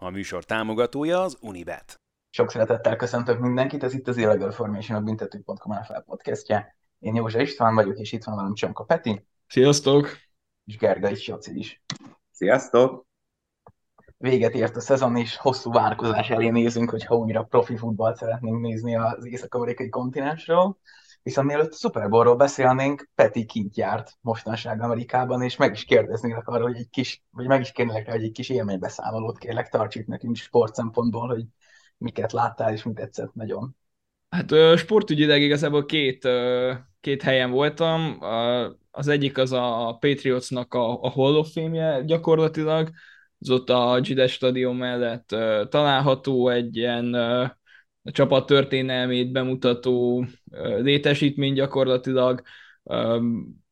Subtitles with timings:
[0.00, 2.00] A műsor támogatója az Unibet.
[2.30, 6.76] Sok szeretettel köszöntök mindenkit, ez itt az Illegal Formation a büntető.com NFL podcastje.
[6.98, 9.26] Én Józsa István vagyok, és itt van velem Csonka Peti.
[9.46, 10.08] Sziasztok!
[10.64, 11.82] És Gerga is, Joci is.
[12.30, 13.06] Sziasztok!
[14.16, 18.96] Véget ért a szezon, és hosszú várkozás elé nézünk, hogyha újra profi futballt szeretnénk nézni
[18.96, 20.76] az észak-amerikai kontinensről.
[21.22, 26.48] Viszont mielőtt a Super Bowl-ról beszélnénk, Peti kint járt mostanság Amerikában, és meg is kérdeznélek
[26.48, 30.06] arról, hogy egy kis, vagy meg is kérnélek hogy egy kis élménybeszámolót kérlek, tarts itt
[30.06, 31.44] nekünk sport szempontból, hogy
[31.98, 33.76] miket láttál, és mit tetszett nagyon.
[34.28, 36.28] Hát sportügyileg igazából két,
[37.00, 38.18] két helyen voltam.
[38.90, 42.90] Az egyik az a Patriotsnak a, a Hall of Fame-je gyakorlatilag,
[43.40, 45.26] az ott a Gides stadion mellett
[45.68, 47.16] található egy ilyen
[48.08, 50.24] a csapat történelmét bemutató
[50.78, 52.42] létesítmény gyakorlatilag,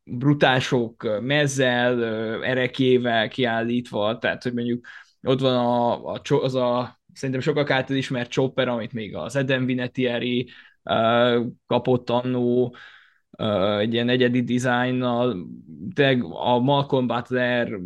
[0.04, 2.04] brutások mezzel,
[2.44, 4.86] erekével kiállítva, tehát hogy mondjuk
[5.22, 9.66] ott van a, a, az a szerintem sokak által ismert chopper, amit még az Eden
[9.66, 10.48] Vinetieri
[11.66, 12.76] kapott annó,
[13.78, 15.46] egy ilyen egyedi dizájnnal,
[15.94, 17.78] tényleg a Malcolm Butler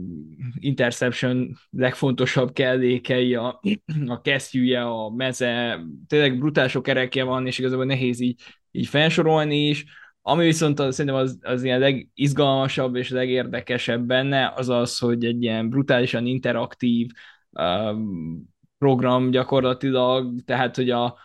[0.59, 3.61] interception legfontosabb kellékei, a,
[4.07, 9.69] a kesztyűje, a meze, tényleg brutál sok erekje van, és igazából nehéz így, így felsorolni
[9.69, 9.85] is.
[10.23, 15.43] Ami viszont az, szerintem az, az ilyen legizgalmasabb és legérdekesebb benne, az az, hogy egy
[15.43, 17.11] ilyen brutálisan interaktív
[17.51, 18.49] um,
[18.79, 21.19] program gyakorlatilag, tehát hogy a,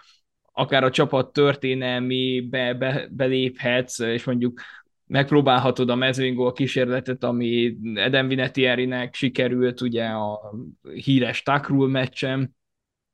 [0.57, 4.61] akár a csapat történelmébe be, beléphetsz, és mondjuk
[5.07, 10.53] megpróbálhatod a mezőingól kísérletet, ami Eden Vinetierinek sikerült ugye a
[10.93, 12.55] híres Takrul meccsen,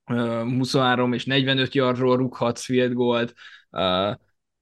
[0.06, 3.34] 23 és 45 yardról rúghatsz field goalt,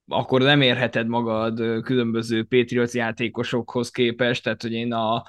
[0.08, 5.24] akkor nem érheted magad különböző Patriots játékosokhoz képest, tehát hogy én a,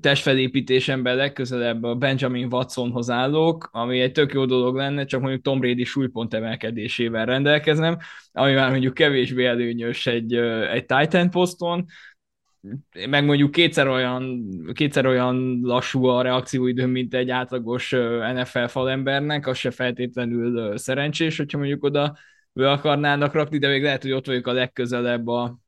[0.00, 5.60] testfelépítésemben legközelebb a Benjamin Watsonhoz állok, ami egy tök jó dolog lenne, csak mondjuk Tom
[5.60, 7.98] Brady súlypont emelkedésével rendelkezem,
[8.32, 10.34] ami már mondjuk kevésbé előnyös egy,
[10.72, 11.84] egy Titan poszton,
[13.08, 17.90] meg mondjuk kétszer olyan, kétszer olyan lassú a reakcióidő, mint egy átlagos
[18.34, 22.16] NFL falembernek, az se feltétlenül szerencsés, hogyha mondjuk oda
[22.52, 25.58] be akarnának rakni, de még lehet, hogy ott vagyok a legközelebb a,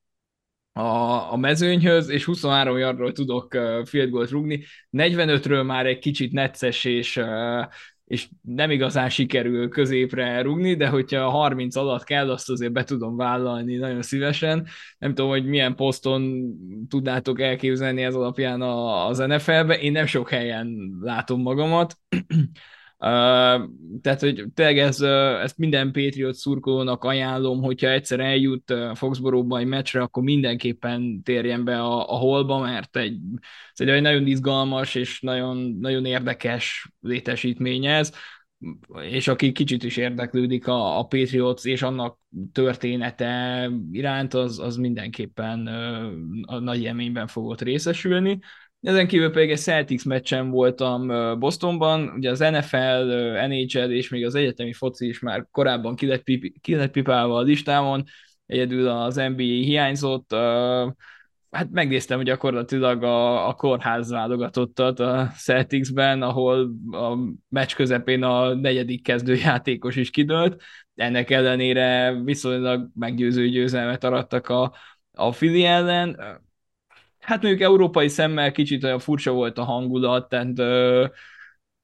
[0.78, 4.64] a, a mezőnyhöz, és 23 yardról tudok uh, field goalt rúgni.
[4.92, 7.64] 45-ről már egy kicsit necces, és, uh,
[8.04, 13.16] és nem igazán sikerül középre rúgni, de hogyha 30 alatt kell, azt azért be tudom
[13.16, 14.66] vállalni nagyon szívesen.
[14.98, 16.52] Nem tudom, hogy milyen poszton
[16.88, 19.78] tudnátok elképzelni ez alapján az NFL-be.
[19.78, 21.98] Én nem sok helyen látom magamat.
[22.98, 25.00] Tehát, hogy tényleg ez,
[25.42, 31.80] ezt minden Patriot szurkolónak ajánlom, hogyha egyszer eljut Foxboróba egy meccsre, akkor mindenképpen térjen be
[31.80, 33.18] a, a holba, mert egy,
[33.72, 38.12] ez egy nagyon izgalmas és nagyon, nagyon érdekes létesítmény ez,
[39.02, 42.18] és aki kicsit is érdeklődik a, a Patriots és annak
[42.52, 45.66] története iránt, az, az mindenképpen
[46.46, 48.38] a nagy élményben fogott részesülni.
[48.82, 51.08] Ezen kívül pedig egy Celtics meccsen voltam
[51.38, 53.10] Bostonban, ugye az NFL,
[53.46, 56.24] NHL és még az egyetemi foci is már korábban ki lett,
[56.66, 58.04] lett pipálva a listámon,
[58.46, 60.34] egyedül az NBA hiányzott,
[61.50, 67.16] hát megnéztem gyakorlatilag a, a kórház válogatottat a Celticsben, ahol a
[67.48, 70.62] meccs közepén a negyedik kezdőjátékos is kidőlt,
[70.94, 74.74] ennek ellenére viszonylag meggyőző győzelmet arattak a,
[75.12, 76.20] a Fili ellen,
[77.28, 80.58] hát mondjuk európai szemmel kicsit olyan furcsa volt a hangulat, tehát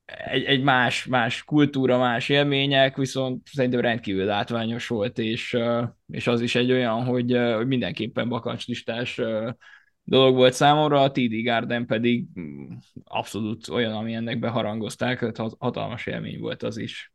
[0.05, 5.57] egy, egy más, más kultúra, más élmények, viszont szerintem rendkívül látványos volt, és,
[6.07, 9.21] és az is egy olyan, hogy, hogy mindenképpen bakancslistás
[10.03, 12.67] dolog volt számomra, a TD Garden pedig mm,
[13.05, 17.13] abszolút olyan, ami ennek beharangozták, hatalmas élmény volt az is.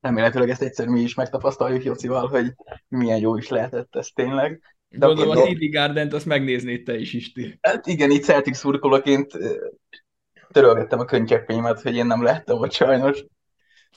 [0.00, 2.54] Remélhetőleg ezt egyszer mi is megtapasztaljuk Jocival, hogy
[2.88, 4.75] milyen jó is lehetett ez tényleg.
[4.88, 7.58] De Gondolom a TD Garden-t azt megnéznéd te is, Isti.
[7.60, 9.38] Hát igen, itt Celtic szurkolóként
[10.48, 13.24] törölgettem a könycseppéimet, hogy én nem lehettem ott sajnos.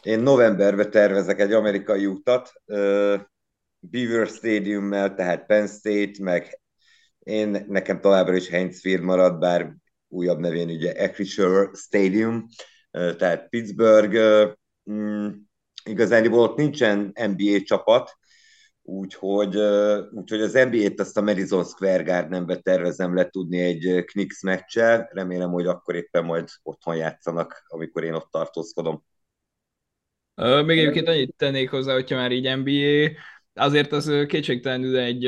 [0.04, 3.20] Én novemberben tervezek egy amerikai utat, uh,
[3.80, 6.62] Beaver Stadium-mel, tehát Penn State, meg
[7.20, 9.76] én, nekem továbbra is Heinz Field marad, bár
[10.08, 12.48] újabb nevén ugye Acrisure Stadium,
[12.92, 14.52] uh, tehát Pittsburgh, uh,
[14.94, 15.30] mm,
[15.84, 18.19] igazán ott nincsen NBA csapat,
[18.90, 19.58] úgyhogy,
[20.12, 25.66] úgyhogy az NBA-t azt a Madison Square Gardenbe tervezem letudni egy Knicks meccsel, remélem, hogy
[25.66, 29.04] akkor éppen majd otthon játszanak, amikor én ott tartózkodom.
[30.66, 33.20] Még egyébként annyit tennék hozzá, hogyha már így NBA,
[33.54, 35.24] azért az kétségtelenül egy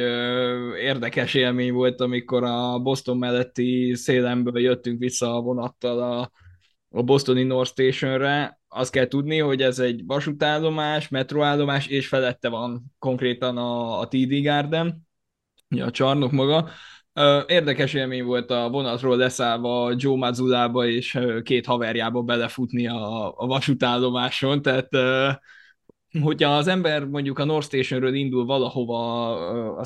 [0.76, 6.30] érdekes élmény volt, amikor a Boston melletti szélemből jöttünk vissza a vonattal
[6.90, 12.84] a Bostoni North Stationre, azt kell tudni, hogy ez egy vasútállomás, metroállomás, és felette van
[13.00, 15.08] konkrétan a, a TD Garden,
[15.80, 16.70] a csarnok maga.
[17.48, 24.62] Érdekes élmény volt a vonatról leszállva Joe Mazzulába és két haverjába belefutni a, a vasútállomáson,
[24.62, 24.90] tehát
[26.22, 29.30] hogyha az ember mondjuk a North Stationről indul valahova
[29.76, 29.86] a,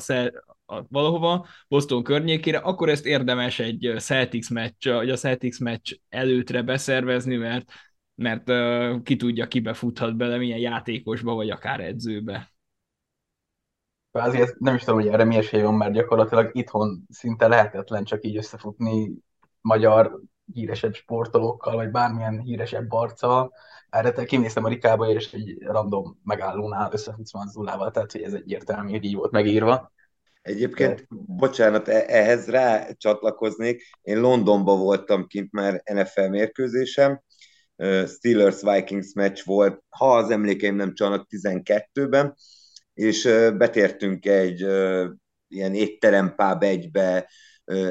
[0.66, 6.62] a, valahova Boston környékére, akkor ezt érdemes egy Celtics meccs, vagy a Celtics meccs előtre
[6.62, 7.72] beszervezni, mert
[8.16, 12.50] mert uh, ki tudja, kibe futhat bele, milyen játékosba, vagy akár edzőbe.
[14.10, 18.24] Azért nem is tudom, hogy erre mi esély van, mert gyakorlatilag itthon szinte lehetetlen csak
[18.24, 19.12] így összefutni
[19.60, 20.20] magyar
[20.52, 23.52] híresebb sportolókkal, vagy bármilyen híresebb arccal.
[23.90, 28.90] Erre te kimésztem a Rikába, és egy random megállónál összefutsz Manzulával, tehát hogy ez egyértelmű,
[28.90, 29.92] hogy így volt megírva.
[30.42, 33.82] Egyébként, bocsánat, e- ehhez rá csatlakoznék.
[34.02, 37.22] Én Londonban voltam kint már NFL mérkőzésem,
[38.06, 42.34] Steelers-Vikings meccs volt, ha az emlékeim nem csalnak 12-ben,
[42.94, 43.22] és
[43.56, 44.60] betértünk egy
[45.48, 47.30] ilyen étterem pub egybe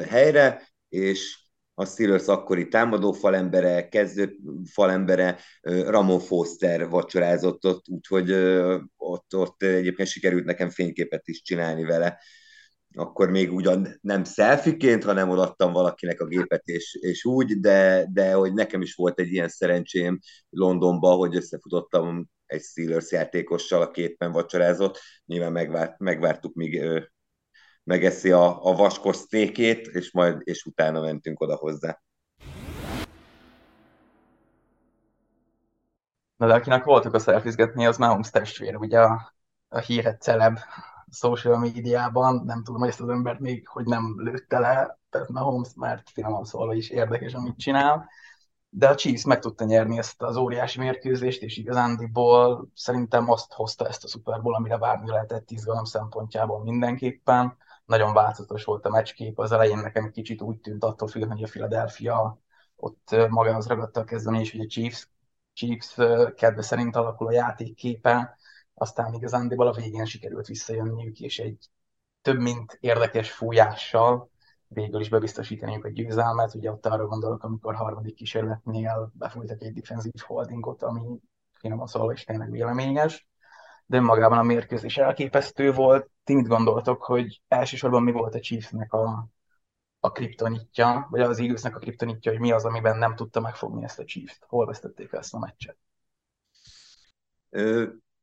[0.08, 1.38] helyre, és
[1.74, 4.36] a Steelers akkori támadó falembere, kezdő
[4.72, 8.32] falembere, Ramon Foster vacsorázott ott, úgyhogy
[8.96, 12.18] ott, ott egyébként sikerült nekem fényképet is csinálni vele.
[12.98, 18.32] Akkor még ugyan nem szelfiként, hanem odaadtam valakinek a gépet, és, és úgy, de, de
[18.32, 20.18] hogy nekem is volt egy ilyen szerencsém
[20.50, 24.98] Londonban, hogy összefutottam egy Steelers játékossal, a képen vacsorázott.
[25.26, 27.12] Nyilván megvárt, megvártuk, míg ő
[27.84, 32.00] megeszi a, a vaskos sztékét, és majd és utána mentünk oda hozzá.
[36.36, 39.34] Na de akinek voltak a szelfizgetni, az Mahomes testvér, ugye a,
[39.68, 40.58] a híret celeb
[41.10, 45.68] social médiában, nem tudom, hogy ezt az embert még hogy nem lőtte le, tehát Mahomes,
[45.76, 48.08] mert finoman szólva is érdekes, amit csinál
[48.78, 53.86] de a Chiefs meg tudta nyerni ezt az óriási mérkőzést, és igazándiból szerintem azt hozta
[53.86, 57.56] ezt a Super Bowl, amire várni lehetett izgalom szempontjából mindenképpen.
[57.84, 61.48] Nagyon változatos volt a meccskép, az elején nekem kicsit úgy tűnt attól függ, hogy a
[61.48, 62.38] Philadelphia
[62.76, 65.08] ott magához ragadta a kezdeményezés, hogy a Chiefs,
[65.52, 65.94] Chiefs
[66.34, 68.38] kedve szerint alakul a játékképe,
[68.78, 71.70] aztán igazándiból a végén sikerült visszajönniük, és egy
[72.22, 74.30] több mint érdekes fújással
[74.68, 76.54] végül is bebiztosítaniuk a győzelmet.
[76.54, 81.18] Ugye ott arra gondolok, amikor harmadik kísérletnél befújtak egy defensív holdingot, ami
[81.52, 83.26] finoman szólva is tényleg véleményes.
[83.86, 86.10] De önmagában a mérkőzés elképesztő volt.
[86.24, 89.28] Ti mit gondoltok, hogy elsősorban mi volt a Chiefsnek a,
[90.00, 93.98] a kriptonitja, vagy az Eaglesnek a kriptonitja, hogy mi az, amiben nem tudta megfogni ezt
[93.98, 94.44] a Chiefs-t?
[94.48, 95.76] Hol vesztették ezt a meccset?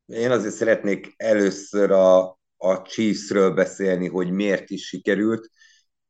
[0.06, 2.22] Én azért szeretnék először a,
[2.58, 5.50] a Chiefsről beszélni, hogy miért is sikerült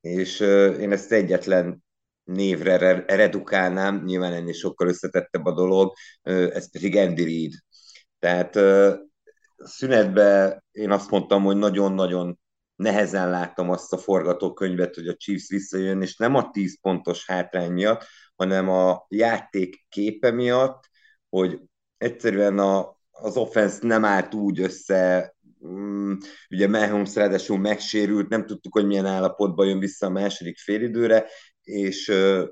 [0.03, 0.39] és
[0.79, 1.83] én ezt egyetlen
[2.23, 7.53] névre redukálnám, nyilván ennél sokkal összetettebb a dolog, ez pedig Andy Reid.
[8.19, 8.59] Tehát
[9.57, 12.39] szünetben én azt mondtam, hogy nagyon-nagyon
[12.75, 17.71] nehezen láttam azt a forgatókönyvet, hogy a Chiefs visszajön, és nem a 10 pontos hátrány
[17.71, 18.05] miatt,
[18.35, 20.89] hanem a játék képe miatt,
[21.29, 21.59] hogy
[21.97, 25.33] egyszerűen a, az offense nem állt úgy össze,
[25.67, 26.13] Mm,
[26.49, 31.25] ugye Mahomes ráadásul megsérült, nem tudtuk, hogy milyen állapotban jön vissza a második félidőre,
[31.61, 32.43] és uh,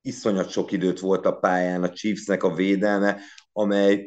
[0.00, 3.20] iszonyat sok időt volt a pályán a Chiefsnek a védelme,
[3.52, 4.06] amely,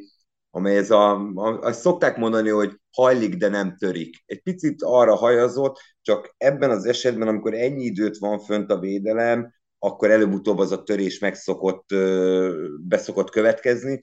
[0.50, 4.24] amely ez a, a, azt szokták mondani, hogy hajlik, de nem törik.
[4.26, 9.54] Egy picit arra hajazott, csak ebben az esetben, amikor ennyi időt van fönt a védelem,
[9.80, 11.90] akkor előbb-utóbb az a törés megszokott,
[12.88, 14.00] beszokott következni,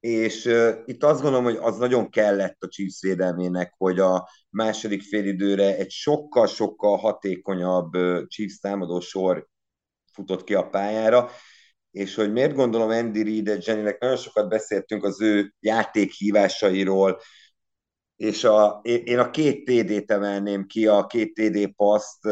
[0.00, 5.02] és uh, itt azt gondolom, hogy az nagyon kellett a Chiefs védelmének, hogy a második
[5.02, 9.48] félidőre egy sokkal-sokkal hatékonyabb uh, Chiefs támadó sor
[10.12, 11.30] futott ki a pályára,
[11.90, 17.20] és hogy miért gondolom Andy Reid, Jennynek nagyon sokat beszéltünk az ő játékhívásairól,
[18.16, 22.28] és a, én a két TD-t emelném ki, a két TD paszt,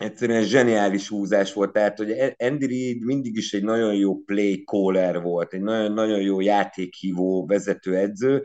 [0.00, 5.22] egyszerűen zseniális húzás volt, tehát hogy Andy Reid mindig is egy nagyon jó play caller
[5.22, 8.42] volt, egy nagyon, nagyon jó játékhívó vezetőedző,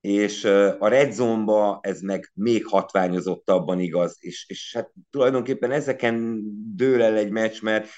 [0.00, 0.44] és
[0.78, 6.42] a Red Zone-ba ez meg még hatványozottabban igaz, és, és hát tulajdonképpen ezeken
[6.76, 7.88] dől el egy meccs, mert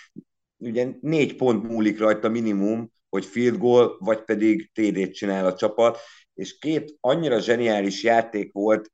[0.57, 5.99] ugye négy pont múlik rajta minimum, hogy field goal, vagy pedig TD-t csinál a csapat,
[6.35, 8.91] és két annyira zseniális játék volt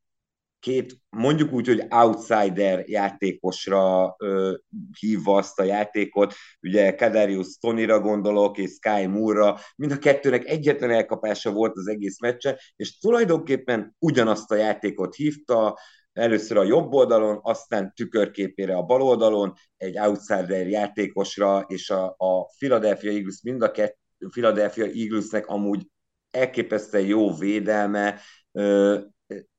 [0.60, 4.54] két, mondjuk úgy, hogy outsider játékosra ö,
[4.98, 10.90] hívva azt a játékot, ugye Kadarius Tonira gondolok, és Sky Moore-ra, mind a kettőnek egyetlen
[10.90, 15.78] elkapása volt az egész meccse, és tulajdonképpen ugyanazt a játékot hívta,
[16.12, 22.44] először a jobb oldalon, aztán tükörképére a bal oldalon, egy outsider játékosra, és a, a
[22.58, 25.86] Philadelphia Eagles mind a kettő, Philadelphia Eaglesnek amúgy
[26.30, 28.20] elképesztően jó védelme,
[28.52, 28.98] ö,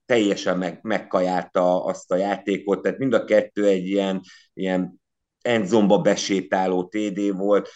[0.10, 4.22] teljesen meg, megkajálta azt a játékot, tehát mind a kettő egy ilyen,
[4.54, 5.02] ilyen
[5.42, 7.70] endzomba besétáló TD volt,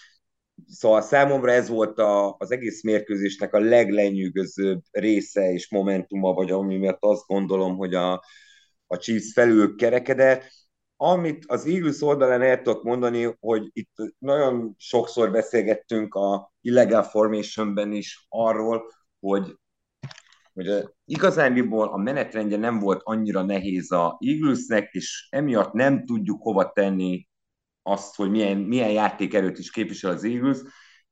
[0.67, 6.77] Szóval számomra ez volt a, az egész mérkőzésnek a leglenyűgözőbb része és momentuma, vagy ami
[6.77, 8.23] miatt azt gondolom, hogy a,
[8.87, 10.43] a Chiefs felül kerekedett.
[10.95, 17.91] Amit az Eagles oldalán el tudok mondani, hogy itt nagyon sokszor beszélgettünk a illegal formationben
[17.91, 18.83] is arról,
[19.19, 19.57] hogy,
[20.53, 26.71] hogy igazándiból a menetrendje nem volt annyira nehéz a Eaglesnek, és emiatt nem tudjuk hova
[26.71, 27.27] tenni
[27.81, 30.57] azt, hogy milyen, milyen játékerőt is képvisel az Eagles.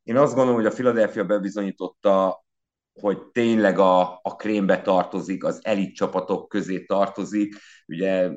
[0.04, 2.46] Én azt gondolom, hogy a Philadelphia bebizonyította,
[2.94, 7.56] hogy tényleg a, a krémbe tartozik, az elit csapatok közé tartozik.
[7.88, 8.30] Ugye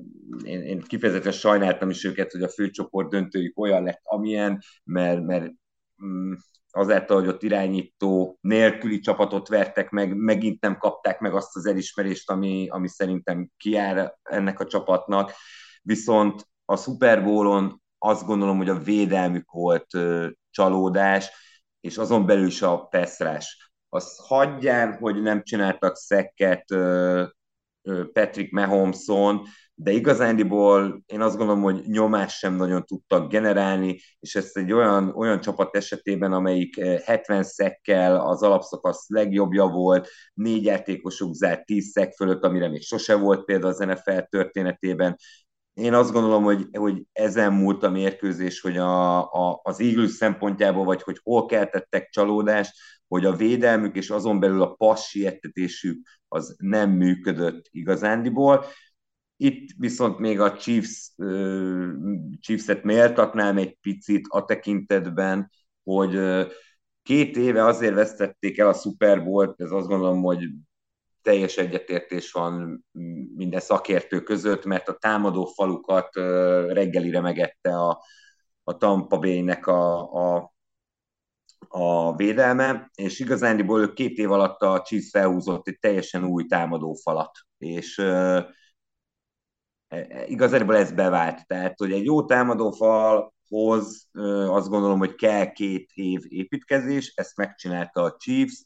[0.44, 5.52] én, én kifejezetten sajnáltam is őket, hogy a főcsoport döntőjük olyan lett, amilyen, mert, mert
[6.04, 6.32] mm,
[6.74, 12.30] azáltal, hogy ott irányító nélküli csapatot vertek meg, megint nem kapták meg azt az elismerést,
[12.30, 15.32] ami, ami szerintem kiár ennek a csapatnak.
[15.82, 21.30] Viszont a Super Bowl-on azt gondolom, hogy a védelmük volt ö, csalódás,
[21.80, 23.72] és azon belül is a peszrás.
[23.88, 27.24] Az hagyján, hogy nem csináltak szekket ö,
[28.12, 34.56] Patrick Mahomeson, de igazándiból én azt gondolom, hogy nyomás sem nagyon tudtak generálni, és ezt
[34.56, 41.64] egy olyan, olyan csapat esetében, amelyik 70 szekkel az alapszakasz legjobbja volt, négy játékosuk zárt
[41.64, 45.16] 10 szek fölött, amire még sose volt például az NFL történetében,
[45.74, 50.84] én azt gondolom, hogy, hogy ezen múlt a mérkőzés, hogy a, a, az Eagles szempontjából,
[50.84, 52.72] vagy hogy hol keltettek csalódást,
[53.08, 58.64] hogy a védelmük és azon belül a siettetésük az nem működött igazándiból.
[59.36, 61.12] Itt viszont még a Chiefs,
[62.40, 65.50] Chiefs-et méltatnám egy picit a tekintetben,
[65.82, 66.46] hogy
[67.02, 70.48] két éve azért vesztették el a Super Bowl-t, ez azt gondolom, hogy
[71.22, 72.84] teljes egyetértés van
[73.34, 76.14] minden szakértő között, mert a támadó falukat
[76.66, 78.02] reggelire megette a,
[78.62, 80.54] a Tampa Bay-nek a, a,
[81.68, 87.38] a védelme, és igazándiból két év alatt a Chiefs felhúzott egy teljesen új támadó falat,
[87.58, 88.02] és
[90.26, 91.46] igazából ez bevált.
[91.46, 94.08] Tehát, hogy egy jó támadó falhoz
[94.48, 98.64] azt gondolom, hogy kell két év építkezés, ezt megcsinálta a Chiefs,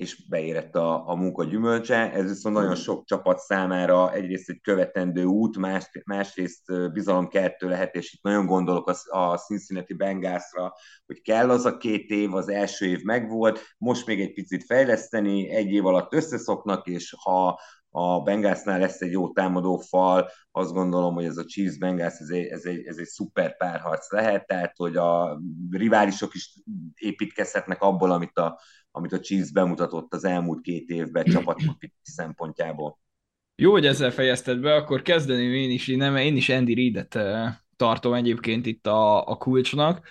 [0.00, 2.12] és beérett a, a munka gyümölcse.
[2.12, 8.12] Ez viszont nagyon sok csapat számára egyrészt egy követendő út, más, másrészt bizalomkeltő lehet, és
[8.12, 10.72] itt nagyon gondolok a, a Cincinnati Bengalsra,
[11.06, 15.50] hogy kell az a két év, az első év megvolt, most még egy picit fejleszteni,
[15.50, 17.60] egy év alatt összeszoknak, és ha
[17.90, 22.28] a Bengalsnál lesz egy jó támadó fal, azt gondolom, hogy ez a Chiefs Bengals ez
[22.28, 26.58] egy, ez egy, ez egy szuper párharc lehet, tehát hogy a riválisok is
[26.94, 32.98] építkezhetnek abból, amit a, amit a Chiefs bemutatott az elmúlt két évben csapatkopi szempontjából.
[33.54, 37.18] Jó, hogy ezzel fejezted be, akkor kezdeném én is nem, én is Andy Reid-et
[37.76, 40.08] tartom egyébként itt a, a kulcsnak,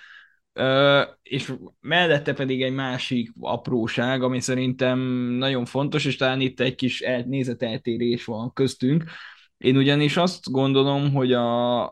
[1.22, 5.00] és mellette pedig egy másik apróság, ami szerintem
[5.38, 9.04] nagyon fontos, és talán itt egy kis nézeteltérés van köztünk.
[9.58, 11.84] Én ugyanis azt gondolom, hogy a,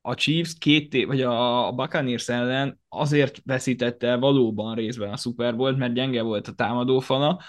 [0.00, 5.56] a Chiefs két év, vagy a Buccaneers ellen azért veszítette el valóban részben a Super
[5.56, 7.42] Bowl-t, mert gyenge volt a támadófala,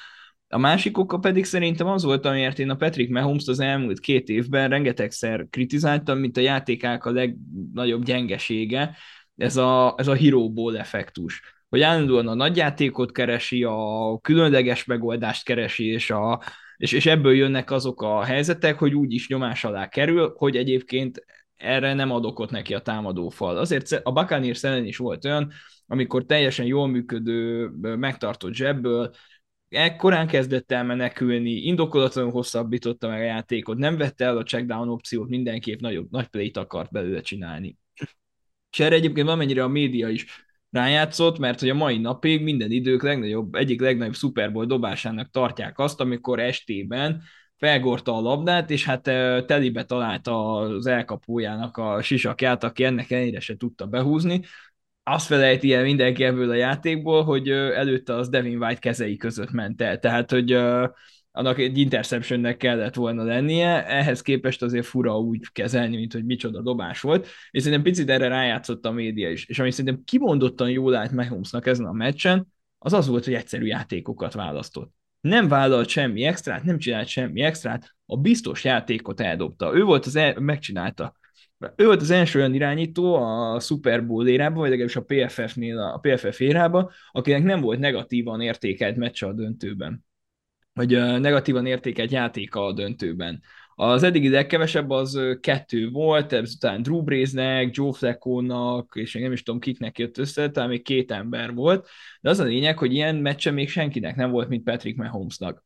[0.54, 4.30] a másik oka pedig szerintem az volt, amiért én a Patrick Mahomes az elmúlt két
[4.30, 8.96] évben rengetegszer kritizáltam, mint a játékák a legnagyobb gyengesége,
[9.38, 11.42] ez a, ez a hero ball effektus.
[11.70, 16.42] Hogy állandóan a nagyjátékot keresi, a különleges megoldást keresi, és, a,
[16.78, 21.26] és, és ebből jönnek azok a helyzetek, hogy úgy is nyomás alá kerül, hogy egyébként
[21.56, 23.58] erre nem ad okot neki a támadó fal.
[23.58, 25.52] Azért a Buccaneers ellen is volt olyan,
[25.88, 29.12] amikor teljesen jól működő, megtartott zsebből,
[29.70, 35.30] ekkorán kezdett el menekülni, indokolatlanul hosszabbította meg a játékot, nem vette el a checkdown opciót,
[35.30, 37.78] mindenképp nagyobb, nagy play akart belőle csinálni.
[38.74, 40.26] És erre egyébként valamennyire a média is
[40.70, 45.80] rájátszott, mert hogy a mai napig minden idők legnagyobb, egyik legnagyobb Super Bowl dobásának tartják
[45.80, 47.22] azt, amikor estében
[47.58, 49.02] felgorta a labdát, és hát
[49.46, 54.42] telibe találta az elkapójának a sisakját, aki ennek ellenére se tudta behúzni.
[55.04, 59.82] Azt felejti el mindenki ebből a játékból, hogy előtte az Devin White kezei között ment
[59.82, 60.00] el.
[60.00, 60.58] Tehát, hogy
[61.36, 66.62] annak egy interceptionnek kellett volna lennie, ehhez képest azért fura úgy kezelni, mint hogy micsoda
[66.62, 69.46] dobás volt, és szerintem picit erre rájátszott a média is.
[69.46, 72.48] És ami szerintem kimondottan jól állt Mahomesnak ezen a meccsen,
[72.78, 74.94] az az volt, hogy egyszerű játékokat választott.
[75.22, 79.76] nem vállalt semmi extrát, nem csinált semmi extrát, a biztos játékot eldobta.
[79.76, 81.16] Ő volt az, el, megcsinálta.
[81.76, 85.98] Ő volt az első olyan irányító a Super Bowl érában, vagy legalábbis a PFF-nél, a
[85.98, 90.06] PFF érában, akinek nem volt negatívan értékelt meccs a döntőben.
[90.74, 93.42] Vagy negatívan értékelt játéka a döntőben.
[93.76, 99.44] Az eddigi legkevesebb az kettő volt, ezután Drew Breesnek, Joe Flacco-nak, és én nem is
[99.44, 101.88] tudom kiknek jött össze, talán még két ember volt,
[102.22, 105.66] de az a lényeg, hogy ilyen meccse még senkinek nem volt, mint Patrick Mahomesnak.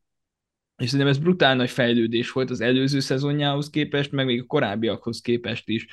[0.76, 5.20] És szerintem ez brutál nagy fejlődés volt az előző szezonjához képest, meg még a korábbiakhoz
[5.20, 5.86] képest is.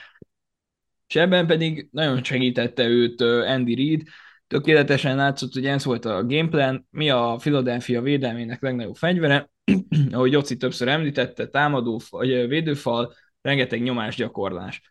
[1.08, 4.08] És ebben pedig nagyon segítette őt Andy Reid,
[4.48, 9.50] tökéletesen látszott, hogy ez volt a gameplan, mi a Philadelphia védelmének legnagyobb fegyvere,
[10.12, 14.82] ahogy Joci többször említette, támadó, vagy védőfal, rengeteg nyomásgyakorlás.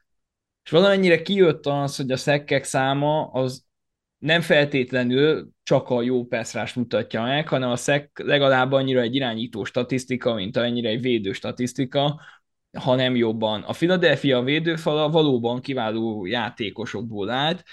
[0.64, 3.64] És valamennyire kijött az, hogy a szekkek száma az
[4.18, 9.64] nem feltétlenül csak a jó perszrás mutatja meg, hanem a szek legalább annyira egy irányító
[9.64, 12.20] statisztika, mint annyira egy védő statisztika,
[12.78, 13.62] hanem jobban.
[13.62, 17.64] A Philadelphia védőfala valóban kiváló játékosokból állt,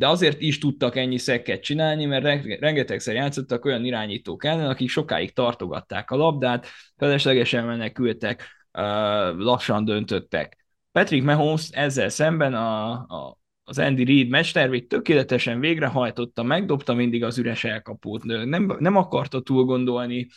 [0.00, 5.32] de azért is tudtak ennyi szekket csinálni, mert rengetegszer játszottak olyan irányítók ellen, akik sokáig
[5.32, 6.66] tartogatták a labdát,
[6.96, 8.44] feleslegesen menekültek,
[9.36, 10.66] lassan döntöttek.
[10.92, 17.38] Patrick Mahomes ezzel szemben a, a, az Andy Reid mestervét tökéletesen végrehajtotta, megdobta mindig az
[17.38, 20.28] üres elkapót, nem, nem akarta túl gondolni,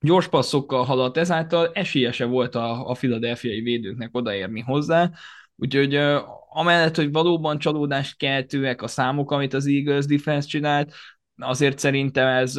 [0.00, 5.10] gyors passzokkal haladt, ezáltal esélyese volt a, a filadelfiai védőknek odaérni hozzá,
[5.56, 5.94] úgyhogy
[6.48, 10.94] amellett, hogy valóban csalódást keltőek a számok, amit az Eagles defense csinált,
[11.36, 12.56] azért szerintem ez,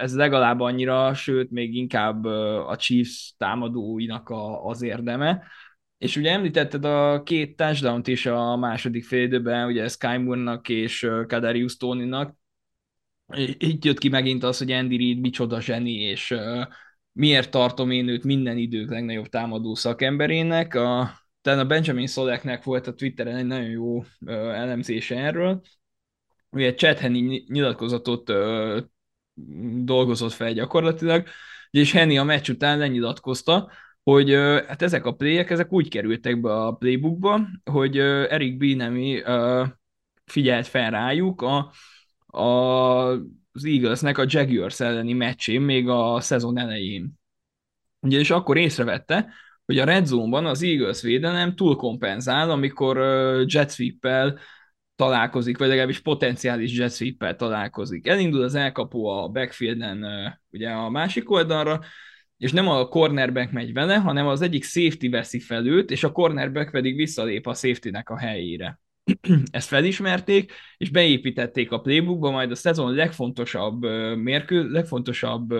[0.00, 2.24] ez legalább annyira, sőt, még inkább
[2.66, 5.42] a Chiefs támadóinak a, az érdeme.
[5.98, 11.76] És ugye említetted a két touchdown is a második fél ugye Sky Moore-nak és Kadarius
[11.76, 12.36] Tony-nak.
[13.58, 16.34] Itt jött ki megint az, hogy Andy Reid micsoda zseni, és
[17.12, 20.74] miért tartom én őt minden idők legnagyobb támadó szakemberének.
[20.74, 21.10] A,
[21.44, 25.62] talán a Benjamin Szoleknek volt a Twitteren egy nagyon jó ö, elemzése erről.
[26.50, 28.80] Ugye Chad Henny nyilatkozatot ö,
[29.84, 31.26] dolgozott fel gyakorlatilag,
[31.70, 33.70] és Henny a meccs után lenyilatkozta,
[34.02, 34.32] hogy
[34.66, 39.22] hát ezek a playek, ezek úgy kerültek be a playbookba, hogy ö, Eric Binemi
[40.24, 41.72] figyelt fel rájuk a,
[42.38, 42.42] a,
[43.52, 47.12] az Eaglesnek a Jaguars elleni meccsén, még a szezon elején.
[48.00, 49.32] Ugye, és akkor észrevette,
[49.66, 52.96] hogy a red zone-ban az Eagles védelem túl kompenzál, amikor
[53.46, 54.06] jet sweep
[54.96, 58.06] találkozik, vagy legalábbis potenciális jet sweep találkozik.
[58.06, 60.04] Elindul az elkapó a backfielden
[60.50, 61.80] ugye a másik oldalra,
[62.38, 66.12] és nem a cornerback megy vele, hanem az egyik safety veszi fel őt, és a
[66.12, 68.80] cornerback pedig visszalép a safety-nek a helyére.
[69.50, 73.82] Ezt felismerték, és beépítették a playbookba, majd a szezon legfontosabb
[74.16, 75.54] mérkő, legfontosabb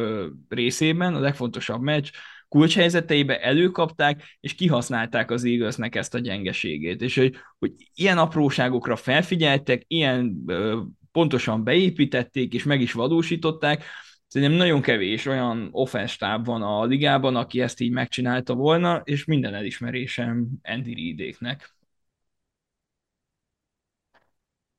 [0.49, 2.11] részében, a legfontosabb meccs,
[2.55, 7.01] kulcshelyzeteibe előkapták, és kihasználták az Eaglesnek ezt a gyengeségét.
[7.03, 10.81] És hogy, hogy ilyen apróságokra felfigyeltek, ilyen ö,
[11.13, 13.85] pontosan beépítették, és meg is valósították,
[14.27, 19.55] Szerintem nagyon kevés olyan offenstáb van a ligában, aki ezt így megcsinálta volna, és minden
[19.55, 21.75] elismerésem Andy Reidéknek.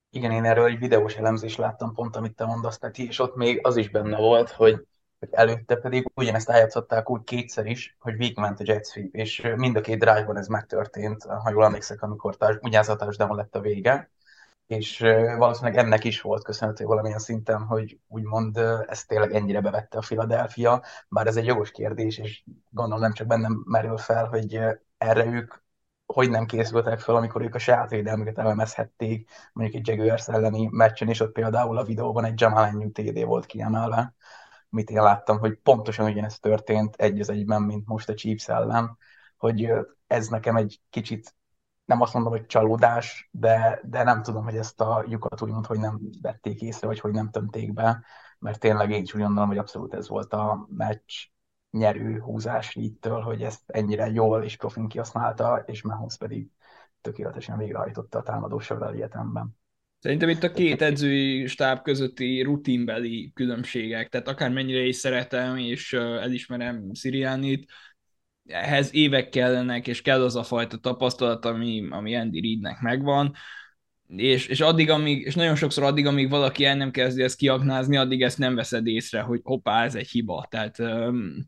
[0.10, 3.60] Igen, én erről egy videós elemzést láttam pont, amit te mondasz, Peti, és ott még
[3.64, 4.86] az is benne volt, hogy
[5.34, 9.82] előtte pedig ugyanezt eljátszották úgy kétszer is, hogy végigment a jet sweep, és mind a
[9.82, 14.10] két drive-ban ez megtörtént, ha jól emlékszek, amikor társ, ugyanaz a touchdown lett a vége,
[14.68, 15.00] és
[15.38, 18.58] valószínűleg ennek is volt köszönhető valamilyen szinten, hogy úgymond
[18.88, 23.28] ezt tényleg ennyire bevette a Philadelphia, bár ez egy jogos kérdés, és gondolom nem csak
[23.28, 24.60] bennem merül fel, hogy
[24.98, 25.64] erre ők
[26.06, 31.10] hogy nem készültek fel, amikor ők a saját védelmüket elemezhették, mondjuk egy Jaguars elleni meccsen,
[31.10, 34.14] és ott például a videóban egy Jamal Ennyi TD volt kiemelve,
[34.76, 38.98] amit én láttam, hogy pontosan ugyanezt történt egy az egyben, mint most a Chiefs ellen,
[39.38, 39.72] hogy
[40.08, 41.36] ez nekem egy kicsit
[41.86, 45.80] nem azt mondom, hogy csalódás, de, de nem tudom, hogy ezt a lyukat úgymond, hogy
[45.80, 48.04] nem vették észre, vagy hogy nem tömték be,
[48.40, 51.14] mert tényleg én is úgy gondolom, hogy abszolút ez volt a meccs
[51.72, 56.52] nyerő húzás ittől, hogy ezt ennyire jól és profin kihasználta, és Mahomes pedig
[57.02, 59.58] tökéletesen végrehajtotta a támadósorral egyetemben.
[60.06, 66.94] Szerintem itt a két edzői stáb közötti rutinbeli különbségek, tehát akármennyire is szeretem és elismerem
[66.94, 67.72] Sirianit,
[68.48, 73.34] ehhez évek kellenek, és kell az a fajta tapasztalat, ami, ami Andy Reidnek megvan,
[74.08, 77.98] és, és addig, amíg, és nagyon sokszor addig, amíg valaki el nem kezdi ezt kiaknázni,
[77.98, 80.48] addig ezt nem veszed észre, hogy hoppá, ez egy hiba.
[80.50, 81.48] Tehát um,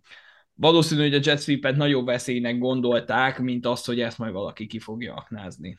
[0.54, 4.80] valószínű, hogy a jet sweep-et nagyobb veszélynek gondolták, mint azt, hogy ezt majd valaki ki
[4.80, 5.78] fogja aknázni.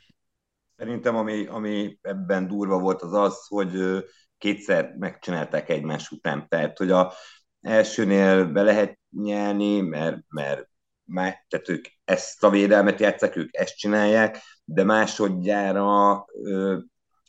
[0.79, 4.05] Szerintem ami, ami ebben durva volt az az, hogy
[4.39, 6.49] kétszer megcsinálták egymás után.
[6.49, 7.13] Tehát, hogy a,
[7.61, 10.69] elsőnél be lehet nyelni, mert, mert
[11.05, 16.27] már, tehát ők ezt a védelmet játszák, ők ezt csinálják, de másodjára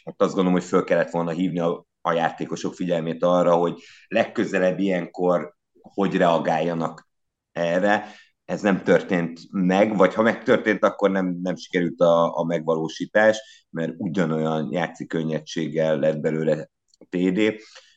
[0.04, 4.80] ott azt gondolom, hogy föl kellett volna hívni a, a játékosok figyelmét arra, hogy legközelebb
[4.80, 7.08] ilyenkor hogy reagáljanak
[7.52, 8.14] erre.
[8.50, 13.94] Ez nem történt meg, vagy ha megtörtént, akkor nem, nem sikerült a, a megvalósítás, mert
[13.98, 16.70] ugyanolyan játszik könnyedséggel lett belőle
[17.10, 17.54] TD.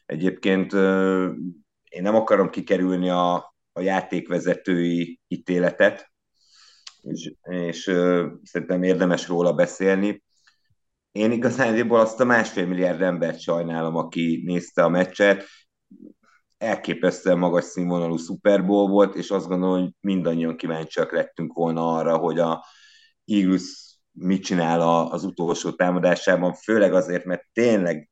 [0.07, 0.73] Egyébként
[1.89, 3.35] én nem akarom kikerülni a,
[3.73, 6.13] a játékvezetői ítéletet,
[7.03, 7.83] és, és
[8.43, 10.23] szerintem érdemes róla beszélni.
[11.13, 15.45] Én igazándiból azt a másfél milliárd embert sajnálom, aki nézte a meccset.
[16.63, 22.17] Elképesztően magas színvonalú Super Bowl volt, és azt gondolom, hogy mindannyian kíváncsiak lettünk volna arra,
[22.17, 22.65] hogy a
[23.25, 28.11] Eagles mit csinál az utolsó támadásában, főleg azért, mert tényleg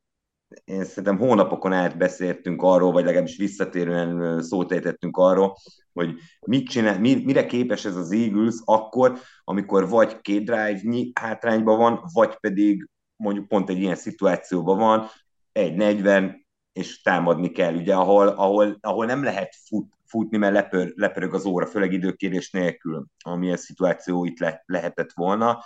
[0.64, 5.56] én szerintem hónapokon át beszéltünk arról, vagy legalábbis visszatérően szót ejtettünk arról,
[5.92, 6.14] hogy
[6.46, 12.36] mit csinál, mire képes ez az Eagles akkor, amikor vagy két drive hátrányban van, vagy
[12.40, 15.06] pedig mondjuk pont egy ilyen szituációban van,
[15.52, 16.39] egy 40,
[16.72, 21.44] és támadni kell, ugye, ahol, ahol, ahol nem lehet fut, futni, mert lepör, lepörög az
[21.44, 25.64] óra, főleg időkérés nélkül, amilyen szituáció itt le, lehetett volna.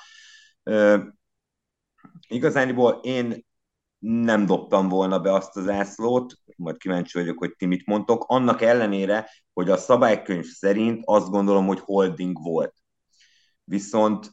[0.62, 1.02] Uh,
[2.28, 3.44] igazániból én
[3.98, 8.62] nem dobtam volna be azt az ászlót, majd kíváncsi vagyok, hogy ti mit mondtok, annak
[8.62, 12.74] ellenére, hogy a szabálykönyv szerint azt gondolom, hogy holding volt.
[13.64, 14.30] Viszont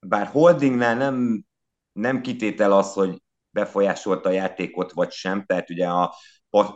[0.00, 1.44] bár holdingnál nem,
[1.92, 6.14] nem kitétel az, hogy befolyásolta a játékot vagy sem, tehát ugye a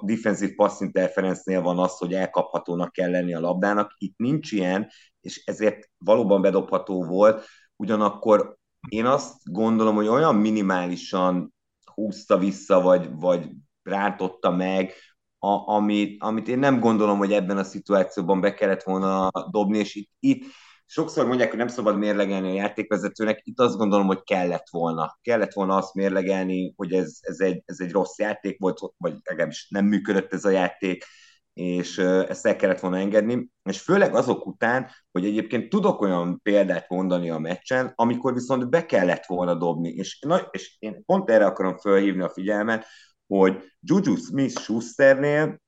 [0.01, 4.89] defensive pass interference van az, hogy elkaphatónak kell lenni a labdának, itt nincs ilyen,
[5.21, 8.57] és ezért valóban bedobható volt, ugyanakkor
[8.89, 11.55] én azt gondolom, hogy olyan minimálisan
[11.95, 13.51] húzta vissza, vagy, vagy
[13.83, 14.93] rántotta meg,
[15.39, 19.95] a, amit, amit én nem gondolom, hogy ebben a szituációban be kellett volna dobni, és
[19.95, 20.45] itt, itt
[20.87, 25.19] sokszor mondják, hogy nem szabad mérlegelni a játékvezetőnek, itt azt gondolom, hogy kellett volna.
[25.23, 29.69] Kellett volna azt mérlegelni, hogy ez, ez, egy, ez egy rossz játék volt, vagy legalábbis
[29.71, 31.05] nem működött ez a játék,
[31.53, 36.89] és ezt el kellett volna engedni, és főleg azok után, hogy egyébként tudok olyan példát
[36.89, 41.47] mondani a meccsen, amikor viszont be kellett volna dobni, és, na, és én pont erre
[41.47, 42.87] akarom felhívni a figyelmet,
[43.27, 45.62] hogy Juju Smith-Schusternél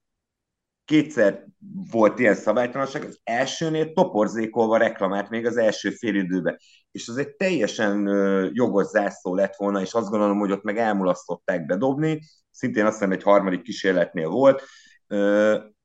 [0.85, 1.47] kétszer
[1.91, 6.57] volt ilyen szabálytalanság, az elsőnél toporzékolva reklamált még az első fél időben.
[6.91, 8.09] És az egy teljesen
[8.53, 12.21] jogos zászló lett volna, és azt gondolom, hogy ott meg elmulasztották bedobni,
[12.51, 14.63] szintén azt hiszem egy harmadik kísérletnél volt,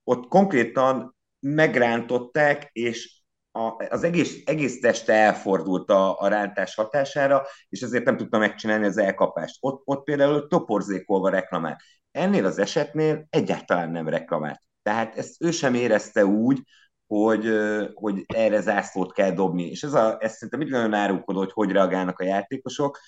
[0.04, 3.20] ott konkrétan megrántották, és
[3.52, 8.86] a, az egész, egész teste elfordult a, a rántás hatására, és ezért nem tudta megcsinálni
[8.86, 9.58] az elkapást.
[9.60, 11.80] Ott, ott például toporzékolva reklamált.
[12.12, 14.62] Ennél az esetnél egyáltalán nem reklamált.
[14.90, 16.62] Tehát ezt ő sem érezte úgy,
[17.08, 17.50] hogy,
[17.94, 19.64] hogy erre zászlót kell dobni.
[19.64, 23.00] És ez, a, ez szerintem így nagyon árulkodó, hogy hogy reagálnak a játékosok.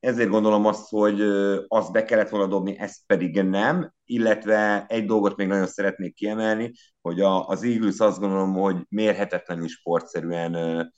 [0.00, 1.20] Ezért gondolom azt, hogy
[1.68, 6.72] azt be kellett volna dobni, ezt pedig nem, illetve egy dolgot még nagyon szeretnék kiemelni,
[7.00, 10.92] hogy a, az Eagles azt gondolom, hogy mérhetetlenül sportszerűen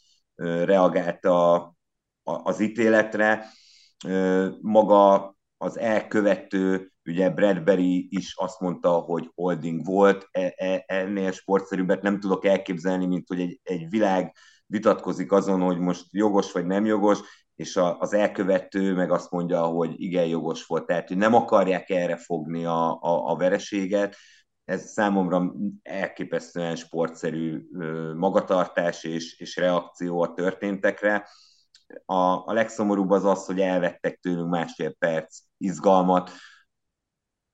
[0.65, 1.73] reagált a, a,
[2.23, 3.47] az ítéletre.
[4.61, 12.03] Maga az elkövető, ugye Bradbury is azt mondta, hogy holding volt, e, e, ennél sportszerűbbet
[12.03, 16.85] nem tudok elképzelni, mint hogy egy, egy világ vitatkozik azon, hogy most jogos vagy nem
[16.85, 17.19] jogos,
[17.55, 20.87] és a, az elkövető meg azt mondja, hogy igen, jogos volt.
[20.87, 24.17] Tehát, hogy nem akarják erre fogni a, a, a vereséget.
[24.65, 27.61] Ez számomra elképesztően sportszerű
[28.17, 31.29] magatartás és, és reakció a történtekre.
[32.05, 32.15] A,
[32.49, 36.31] a legszomorúbb az az, hogy elvettek tőlünk másfél perc izgalmat.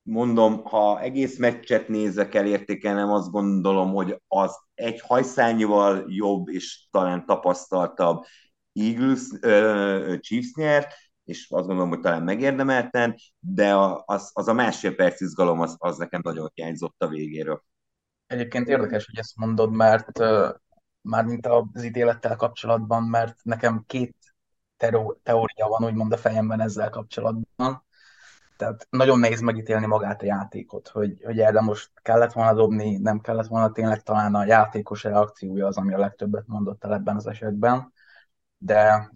[0.01, 6.87] Mondom, ha egész meccset nézek el értékelnem, azt gondolom, hogy az egy hajszányival jobb és
[6.91, 8.23] talán tapasztaltabb
[8.73, 13.75] Eagles, uh, Chiefs nyert, és azt gondolom, hogy talán megérdemelten, de
[14.05, 17.63] az, az a másfél perc izgalom az, az nekem nagyon hiányzott a végéről.
[18.27, 20.19] Egyébként érdekes, hogy ezt mondod, mert
[21.01, 24.15] már mint az ítélettel kapcsolatban, mert nekem két
[25.23, 27.85] teória van úgymond a fejemben ezzel kapcsolatban.
[28.57, 33.19] Tehát nagyon nehéz megítélni magát a játékot, hogy, hogy erre most kellett volna dobni, nem
[33.19, 37.27] kellett volna, tényleg talán a játékos reakciója az, ami a legtöbbet mondott el ebben az
[37.27, 37.91] esetben
[38.63, 39.11] de,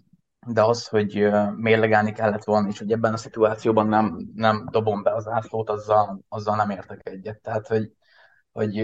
[0.46, 5.14] de az, hogy mérlegelni kellett volna, és hogy ebben a szituációban nem, nem dobom be
[5.14, 7.40] az átlót, azzal, azzal nem értek egyet.
[7.40, 7.92] Tehát, hogy,
[8.52, 8.74] hogy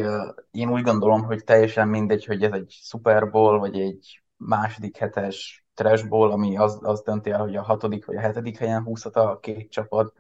[0.51, 5.62] én úgy gondolom, hogy teljesen mindegy, hogy ez egy Super Bowl, vagy egy második hetes
[5.75, 9.17] trash bowl, ami az, az dönti el, hogy a hatodik vagy a hetedik helyen húzhat
[9.17, 10.13] a két csapat.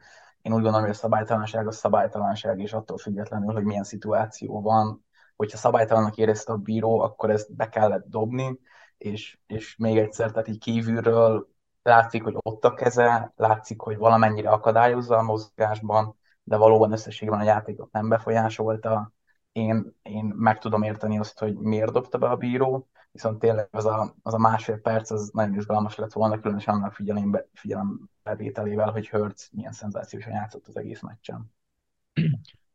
[0.42, 5.04] én úgy gondolom, hogy a szabálytalanság a szabálytalanság, és attól függetlenül, hogy milyen szituáció van,
[5.36, 8.58] hogyha szabálytalannak érezte a bíró, akkor ezt be kellett dobni,
[8.98, 11.48] és, és még egyszer, tehát így kívülről
[11.82, 17.44] látszik, hogy ott a keze, látszik, hogy valamennyire akadályozza a mozgásban, de valóban összességében a
[17.44, 19.12] játékot nem befolyásolta.
[19.52, 23.86] Én, én meg tudom érteni azt, hogy miért dobta be a bíró, viszont tényleg az
[23.86, 29.08] a, az a másfél perc az nagyon izgalmas lett volna, különösen annak figyelembe, figyelembevételével, hogy
[29.08, 31.52] Hurts milyen szenzációsan játszott az egész meccsen.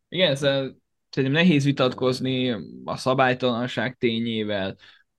[0.09, 0.75] Igen, ezzel
[1.09, 2.51] szerintem nehéz vitatkozni
[2.85, 4.75] a szabálytalanság tényével,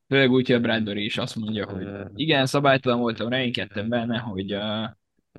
[0.09, 4.54] főleg úgy, hogy a Bradbury is azt mondja, hogy igen, szabálytalan voltam, reménykedtem benne, hogy,
[4.54, 4.85] uh,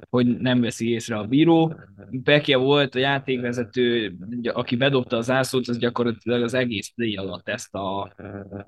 [0.10, 1.76] hogy nem veszi észre a bíró.
[2.24, 7.76] Pekje volt a játékvezető, aki bedobta az ászót, az gyakorlatilag az egész play alatt ezt
[7.76, 8.14] a,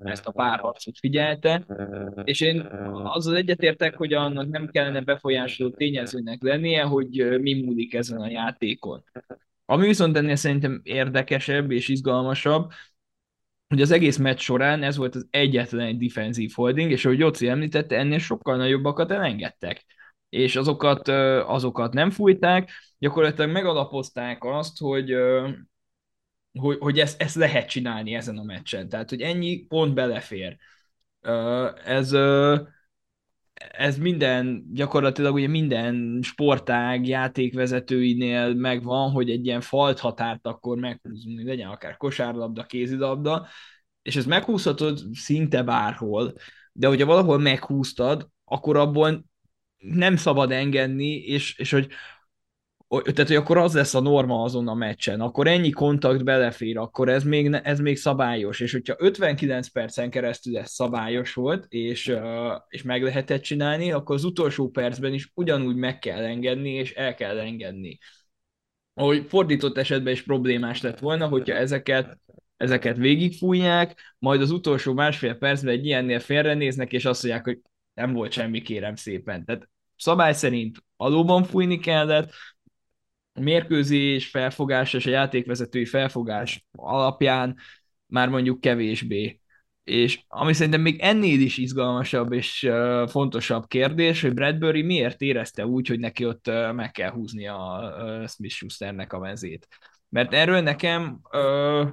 [0.02, 1.66] ezt a párharcot figyelte,
[2.24, 2.60] és én
[3.02, 9.04] azzal egyetértek, hogy annak nem kellene befolyásoló tényezőnek lennie, hogy mi múlik ezen a játékon.
[9.64, 12.70] Ami viszont ennél szerintem érdekesebb és izgalmasabb,
[13.68, 17.48] hogy az egész meccs során ez volt az egyetlen egy defensív holding, és ahogy Jóci
[17.48, 19.84] említette, ennél sokkal nagyobbakat elengedtek.
[20.32, 21.08] És azokat,
[21.48, 25.14] azokat nem fújták, gyakorlatilag megalapozták azt, hogy,
[26.58, 28.88] hogy, hogy ezt, ezt lehet csinálni ezen a meccsen.
[28.88, 30.56] Tehát, hogy ennyi pont belefér.
[31.84, 32.12] Ez,
[33.54, 41.42] ez minden, gyakorlatilag ugye minden sportág játékvezetőinél megvan, hogy egy ilyen falt határt akkor meghúzunk,
[41.42, 43.46] legyen akár kosárlabda, kézilabda,
[44.02, 46.32] és ez meghúzhatod szinte bárhol,
[46.72, 49.30] de hogyha valahol meghúztad, akkor abból
[49.82, 51.88] nem szabad engedni, és, és hogy
[53.00, 57.08] tehát, hogy akkor az lesz a norma azon a meccsen, akkor ennyi kontakt belefér, akkor
[57.08, 62.16] ez még, ez még szabályos, és hogyha 59 percen keresztül ez szabályos volt, és,
[62.68, 67.14] és meg lehetett csinálni, akkor az utolsó percben is ugyanúgy meg kell engedni, és el
[67.14, 67.98] kell engedni.
[68.94, 72.18] Ahogy fordított esetben is problémás lett volna, hogyha ezeket
[72.62, 77.60] ezeket végigfújják, majd az utolsó másfél percben egy ilyennél félrenéznek, és azt mondják, hogy
[77.94, 79.44] nem volt semmi, kérem szépen.
[79.44, 79.68] Tehát
[80.02, 82.32] szabály szerint valóban fújni kellett,
[83.32, 87.56] mérkőzés felfogás és a játékvezetői felfogás alapján
[88.06, 89.40] már mondjuk kevésbé.
[89.84, 95.66] És ami szerintem még ennél is izgalmasabb és uh, fontosabb kérdés, hogy Bradbury miért érezte
[95.66, 99.68] úgy, hogy neki ott uh, meg kell húzni a uh, Smith-Schusternek a mezét.
[100.08, 101.88] Mert erről nekem uh,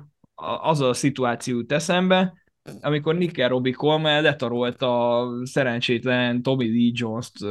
[0.61, 2.38] az a szituáció eszembe,
[2.81, 7.43] amikor Nickel Robbie Coleman letarolta a szerencsétlen Tommy Lee Jones-t,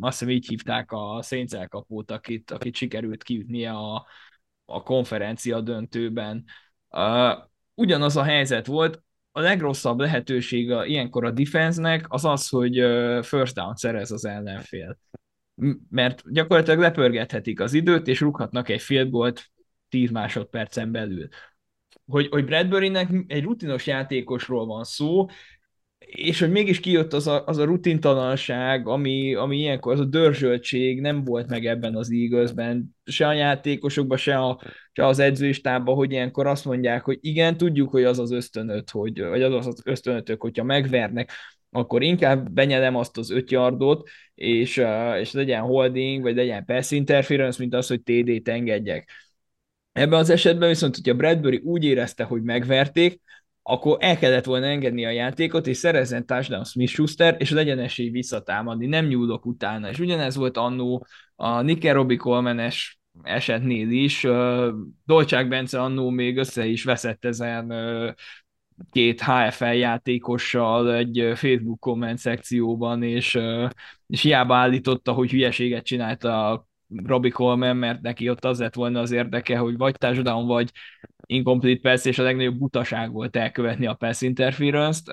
[0.00, 4.06] azt hiszem így hívták a Saints elkapót, akit, akit sikerült kiütnie a,
[4.64, 6.44] a konferencia döntőben.
[7.74, 9.02] ugyanaz a helyzet volt,
[9.32, 12.74] a legrosszabb lehetősége ilyenkor a defense-nek az az, hogy
[13.22, 14.98] first down szerez az ellenfél.
[15.88, 19.50] Mert gyakorlatilag lepörgethetik az időt, és rúghatnak egy field goalt
[19.88, 21.28] 10 másodpercen belül
[22.06, 25.26] hogy, hogy Bradburynek egy rutinos játékosról van szó,
[26.06, 31.00] és hogy mégis kijött az a, az a rutintalanság, ami, ami ilyenkor, az a dörzsöltség
[31.00, 34.60] nem volt meg ebben az Eaglesben, se a játékosokban, se, a,
[34.92, 39.22] se az edzőistában, hogy ilyenkor azt mondják, hogy igen, tudjuk, hogy az az ösztönöt, hogy,
[39.22, 41.30] vagy az az ösztönötök, hogyha megvernek,
[41.70, 44.84] akkor inkább benyelem azt az öt yardot, és,
[45.20, 49.10] és legyen holding, vagy legyen pass interference, mint az, hogy TD-t engedjek
[49.92, 53.20] Ebben az esetben viszont, hogyha Bradbury úgy érezte, hogy megverték,
[53.62, 58.86] akkor el kellett volna engedni a játékot, és szerezzen touchdown Smith-Schuster, és legyen esély visszatámadni,
[58.86, 59.88] nem nyúlok utána.
[59.88, 64.26] És ugyanez volt annó a Nicker Robbie Coleman-es esetnél is.
[65.04, 67.72] Dolcsák Bence annó még össze is veszett ezen
[68.90, 73.38] két HFL játékossal egy Facebook komment szekcióban, és,
[74.06, 76.66] és hiába állította, hogy hülyeséget csinálta a
[77.04, 80.70] Robbie Coleman, mert neki ott az lett volna az érdeke, hogy vagy touchdown, vagy
[81.26, 85.08] incomplete pass, és a legnagyobb butaság volt elkövetni a pass interference-t,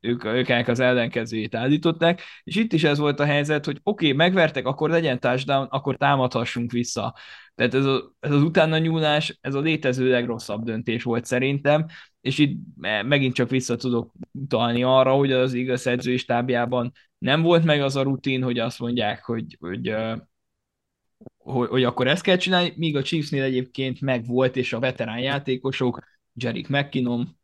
[0.00, 4.16] ők, ők az ellenkezőjét állították, és itt is ez volt a helyzet, hogy oké, okay,
[4.16, 7.14] megvertek, akkor legyen touchdown, akkor támadhassunk vissza.
[7.54, 11.86] Tehát ez, a, ez az utána nyúlás, ez a létező legrosszabb döntés volt szerintem,
[12.20, 12.58] és itt
[13.06, 17.96] megint csak vissza tudok utalni arra, hogy az igaz edzői stábjában nem volt meg az
[17.96, 19.94] a rutin, hogy azt mondják, hogy, hogy
[21.44, 25.18] hogy, hogy akkor ezt kell csinálni, míg a Chiefsnél egyébként meg volt, és a veterán
[25.18, 26.02] játékosok,
[26.32, 27.38] Jerry McKinnon,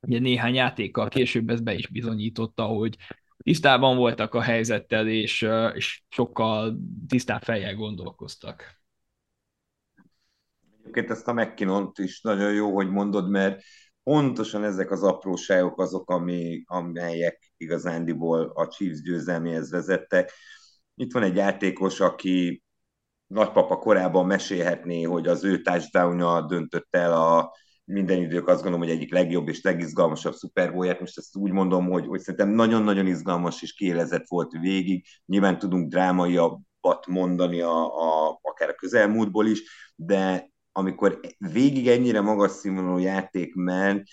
[0.00, 2.96] ugye néhány játékkal később ez be is bizonyította, hogy
[3.36, 6.78] tisztában voltak a helyzettel, és, és sokkal
[7.08, 8.82] tisztább fejjel gondolkoztak.
[10.80, 13.62] Egyébként ezt a mckinnon is nagyon jó, hogy mondod, mert
[14.02, 20.32] pontosan ezek az apróságok azok, ami, amelyek igazándiból a Chiefs győzelméhez vezettek.
[20.94, 22.63] Itt van egy játékos, aki
[23.34, 27.52] nagypapa korában mesélhetné, hogy az ő touchdown döntött el a
[27.84, 31.00] minden idők azt gondolom, hogy egyik legjobb és legizgalmasabb szuperbóját.
[31.00, 35.06] Most ezt úgy mondom, hogy, hogy szerintem nagyon-nagyon izgalmas és kiélezett volt végig.
[35.26, 39.62] Nyilván tudunk drámaiabbat mondani a, a, akár a közelmúltból is,
[39.96, 44.08] de amikor végig ennyire magas színvonalú játék ment,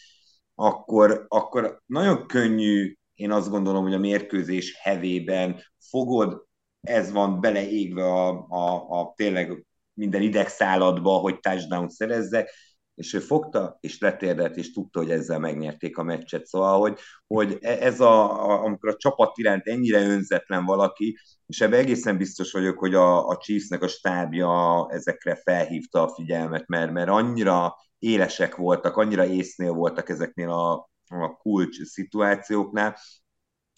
[0.56, 6.50] akkor, akkor nagyon könnyű, én azt gondolom, hogy a mérkőzés hevében fogod,
[6.82, 12.50] ez van beleégve a, a, a tényleg minden idegszáladba, hogy touchdown szerezzek,
[12.96, 16.46] és ő fogta, és letérdelt, és tudta, hogy ezzel megnyerték a meccset.
[16.46, 21.62] Szóval, hogy, hogy e, ez a, a, amikor a csapat iránt ennyire önzetlen valaki, és
[21.62, 26.92] ebben egészen biztos vagyok, hogy a, a Chiefsnek a stábja ezekre felhívta a figyelmet, mert,
[26.92, 32.98] mert annyira élesek voltak, annyira észnél voltak ezeknél a, a kulcs szituációknál,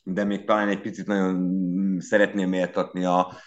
[0.03, 3.37] de még talán egy picit nagyon szeretném méltatni a,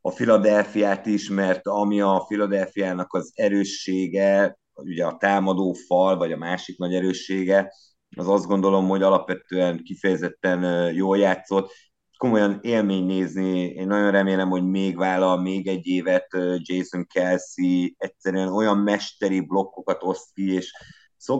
[0.00, 6.36] a Philadelphiát is, mert ami a Philadelphiának az erőssége, ugye a támadó fal, vagy a
[6.36, 7.72] másik nagy erőssége,
[8.16, 11.72] az azt gondolom, hogy alapvetően kifejezetten jól játszott.
[12.16, 18.48] Komolyan élmény nézni, én nagyon remélem, hogy még vállal még egy évet Jason Kelsey, egyszerűen
[18.48, 20.72] olyan mesteri blokkokat oszt ki, és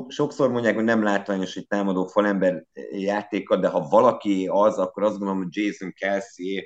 [0.08, 5.18] sokszor mondják, hogy nem látványos egy támadó falember játéka, de ha valaki az, akkor azt
[5.18, 6.64] gondolom, hogy Jason Kelsey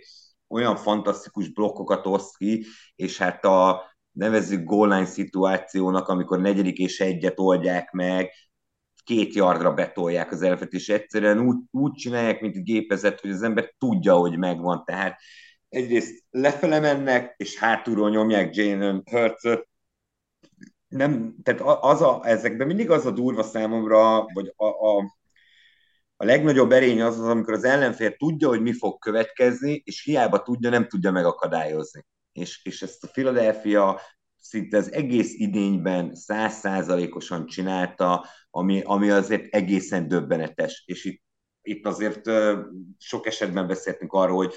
[0.49, 2.65] olyan fantasztikus blokkokat oszt ki,
[2.97, 8.31] és hát a, nevezzük goal line szituációnak, amikor negyedik és egyet oldják meg,
[9.05, 13.75] két yardra betolják az elfet, és egyszerűen úgy, úgy csinálják, mint gépezet, hogy az ember
[13.79, 14.85] tudja, hogy megvan.
[14.85, 15.21] Tehát
[15.69, 19.43] egyrészt lefele mennek, és hátulról nyomják Jalen hurts
[20.90, 25.05] nem, tehát az a, ezekben mindig az a durva számomra, vagy a, a,
[26.16, 30.42] a legnagyobb erény az az, amikor az ellenfél tudja, hogy mi fog következni, és hiába
[30.42, 32.07] tudja, nem tudja megakadályozni.
[32.33, 34.00] És, és ezt a Philadelphia
[34.40, 41.22] szinte az egész idényben százszázalékosan csinálta, ami, ami azért egészen döbbenetes, és itt,
[41.62, 42.31] itt azért
[42.98, 44.55] sok esetben beszéltünk arról, hogy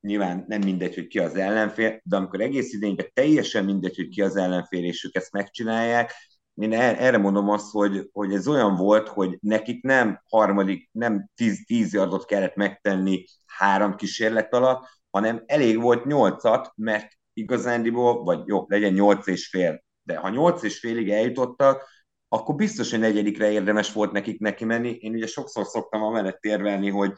[0.00, 4.22] nyilván nem mindegy, hogy ki az ellenfél, de amikor egész idényben teljesen mindegy, hogy ki
[4.22, 6.12] az ellenfél, és ők ezt megcsinálják,
[6.54, 11.64] én erre mondom azt, hogy, hogy ez olyan volt, hogy nekik nem harmadik, nem tíz,
[11.66, 18.64] tíz yardot kellett megtenni három kísérlet alatt, hanem elég volt nyolcat, mert igazándiból, vagy jó,
[18.68, 21.88] legyen nyolc és fél, de ha nyolc és félig eljutottak,
[22.28, 24.90] akkor biztos, hogy negyedikre érdemes volt nekik neki menni.
[24.90, 27.12] Én ugye sokszor szoktam amellett érvelni, hogy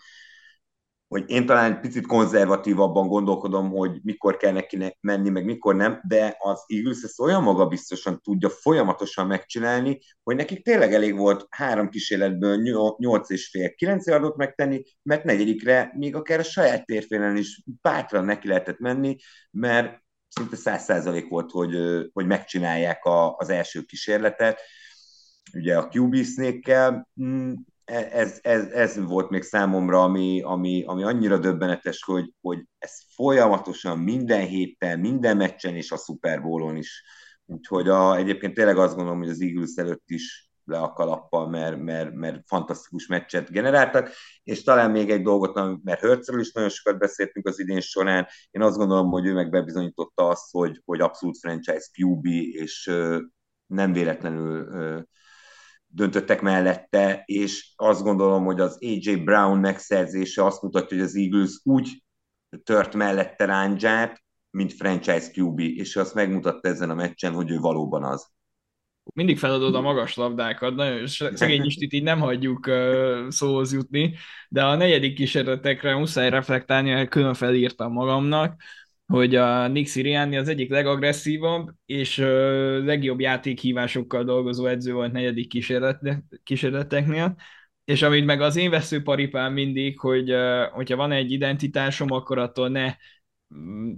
[1.12, 6.36] hogy én talán picit konzervatívabban gondolkodom, hogy mikor kell neki menni, meg mikor nem, de
[6.38, 12.56] az Eagles ezt olyan magabiztosan tudja folyamatosan megcsinálni, hogy nekik tényleg elég volt három kísérletből
[12.96, 18.24] nyolc és fél, kilenc yardot megtenni, mert negyedikre még akár a saját térfélen is bátran
[18.24, 19.16] neki lehetett menni,
[19.50, 21.76] mert szinte száz százalék volt, hogy,
[22.12, 24.60] hogy megcsinálják a, az első kísérletet,
[25.54, 27.52] ugye a QB snake mm,
[27.84, 33.98] ez, ez, ez volt még számomra, ami, ami, ami annyira döbbenetes, hogy, hogy ez folyamatosan
[33.98, 37.04] minden héten, minden meccsen és a Super Bowl-on is.
[37.46, 41.82] Úgyhogy a, egyébként tényleg azt gondolom, hogy az Eagles előtt is le a kalappal, mert,
[41.82, 44.10] mert, mert fantasztikus meccset generáltak,
[44.42, 48.62] és talán még egy dolgot, mert Hörcről is nagyon sokat beszéltünk az idén során, én
[48.62, 52.90] azt gondolom, hogy ő meg bebizonyította azt, hogy, hogy abszolút franchise QB, és
[53.66, 54.68] nem véletlenül
[55.94, 61.60] döntöttek mellette, és azt gondolom, hogy az AJ Brown megszerzése azt mutatja, hogy az Eagles
[61.62, 62.02] úgy
[62.64, 68.04] tört mellette ráncsát, mint franchise QB, és azt megmutatta ezen a meccsen, hogy ő valóban
[68.04, 68.30] az.
[69.14, 74.14] Mindig feladod a magas labdákat, nagyon szegény Istit így nem hagyjuk uh, szóhoz jutni,
[74.48, 78.62] de a negyedik kísérletekre muszáj reflektálni, külön felírtam magamnak,
[79.12, 82.16] hogy a Nick Sirianni az egyik legagresszívabb és
[82.84, 86.00] legjobb játékhívásokkal dolgozó edző volt negyedik kísérlet,
[86.42, 87.36] kísérleteknél,
[87.84, 90.34] és amit meg az én veszőparipám mindig, hogy
[90.72, 92.94] hogyha van egy identitásom, akkor attól ne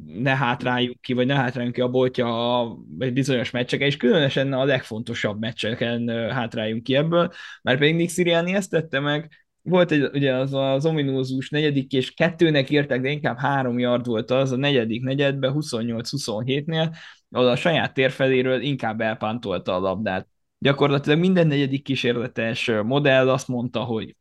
[0.05, 2.77] ne hátráljunk ki, vagy ne hátráljunk ki a boltja a
[3.13, 8.71] bizonyos meccseken, és különösen a legfontosabb meccseken hátráljunk ki ebből, mert pedig Nick Sirianni ezt
[8.71, 13.79] tette meg, volt egy, ugye az az ominózus negyedik, és kettőnek írták, de inkább három
[13.79, 16.97] yard volt az, a negyedik negyedben, 28-27-nél,
[17.31, 20.29] ahol a saját térfeléről inkább elpántolta a labdát.
[20.59, 24.17] Gyakorlatilag minden negyedik kísérletes modell azt mondta, hogy,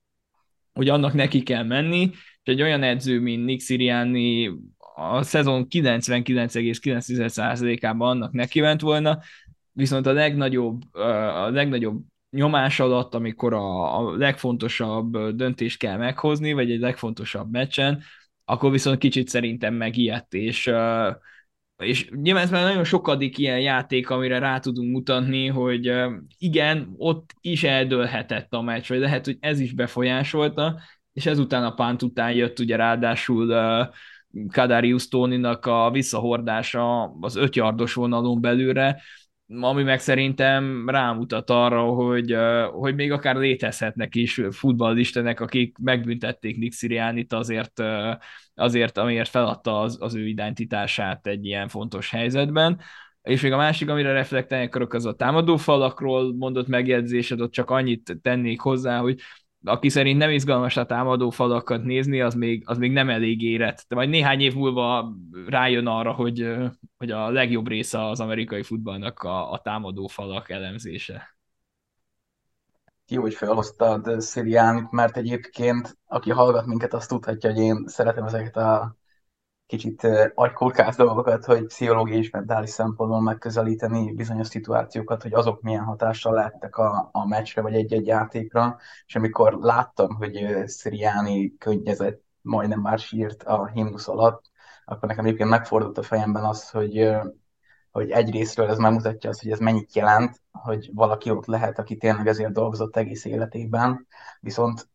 [0.73, 2.09] hogy annak neki kell menni,
[2.43, 4.51] és egy olyan edző, mint Nick Sirianni
[4.95, 9.19] a szezon 99,9%-ában annak neki ment volna,
[9.71, 12.01] viszont a legnagyobb, a legnagyobb
[12.33, 18.03] nyomás alatt, amikor a, a legfontosabb döntést kell meghozni, vagy egy legfontosabb meccsen,
[18.45, 20.71] akkor viszont kicsit szerintem megijedt, és,
[21.77, 25.91] és nyilván ez már nagyon sokadik ilyen játék, amire rá tudunk mutatni, hogy
[26.37, 30.79] igen, ott is eldőlhetett a meccs, vagy lehet, hogy ez is befolyásolta,
[31.13, 33.53] és ezután a pánt után jött ugye ráadásul
[34.51, 39.01] Kadarius Tóninak a visszahordása az ötjardos vonalon belőle,
[39.61, 42.35] ami meg szerintem rámutat arra, hogy,
[42.71, 47.83] hogy még akár létezhetnek is futballistenek, akik megbüntették Nick Sirianit azért,
[48.55, 52.79] azért amiért feladta az, az ő identitását egy ilyen fontos helyzetben.
[53.23, 58.17] És még a másik, amire reflektálni akarok, az a támadófalakról mondott megjegyzésed, ott csak annyit
[58.21, 59.19] tennék hozzá, hogy
[59.63, 63.85] aki szerint nem izgalmas a támadó falakat nézni, az még, az még nem elég érett.
[63.87, 65.13] De majd néhány év múlva
[65.47, 66.55] rájön arra, hogy,
[66.97, 71.37] hogy a legjobb része az amerikai futballnak a, a támadó falak elemzése.
[73.07, 78.57] Jó, hogy felhoztad Sziliánit, mert egyébként, aki hallgat minket, azt tudhatja, hogy én szeretem ezeket
[78.57, 78.95] a
[79.65, 86.33] kicsit agykulkász dolgokat, hogy pszichológiai és mentális szempontból megközelíteni bizonyos szituációkat, hogy azok milyen hatással
[86.33, 92.99] lettek a, a meccsre vagy egy-egy játékra, és amikor láttam, hogy Sziriáni könnyezett, majdnem már
[92.99, 94.51] sírt a himnusz alatt,
[94.85, 97.09] akkor nekem egyébként megfordult a fejemben az, hogy,
[97.91, 102.27] hogy egyrésztről ez megmutatja azt, hogy ez mennyit jelent, hogy valaki ott lehet, aki tényleg
[102.27, 104.07] ezért dolgozott egész életében,
[104.39, 104.89] viszont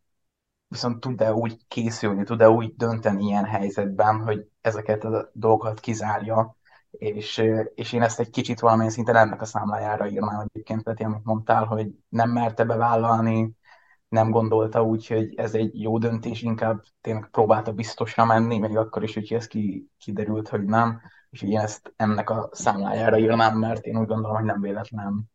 [0.69, 6.57] viszont tud-e úgy készülni, tud-e úgy dönteni ilyen helyzetben, hogy ezeket a dolgokat kizárja,
[6.91, 7.43] és,
[7.75, 11.64] és én ezt egy kicsit valamilyen szinten ennek a számlájára írnám egyébként, Peti, amit mondtál,
[11.64, 13.57] hogy nem merte bevállalni,
[14.09, 19.03] nem gondolta úgy, hogy ez egy jó döntés, inkább tényleg próbálta biztosra menni, még akkor
[19.03, 21.01] is, hogy ez ki, kiderült, hogy nem,
[21.31, 25.31] és én ezt ennek a számlájára írnám, mert én úgy gondolom, hogy nem véletlen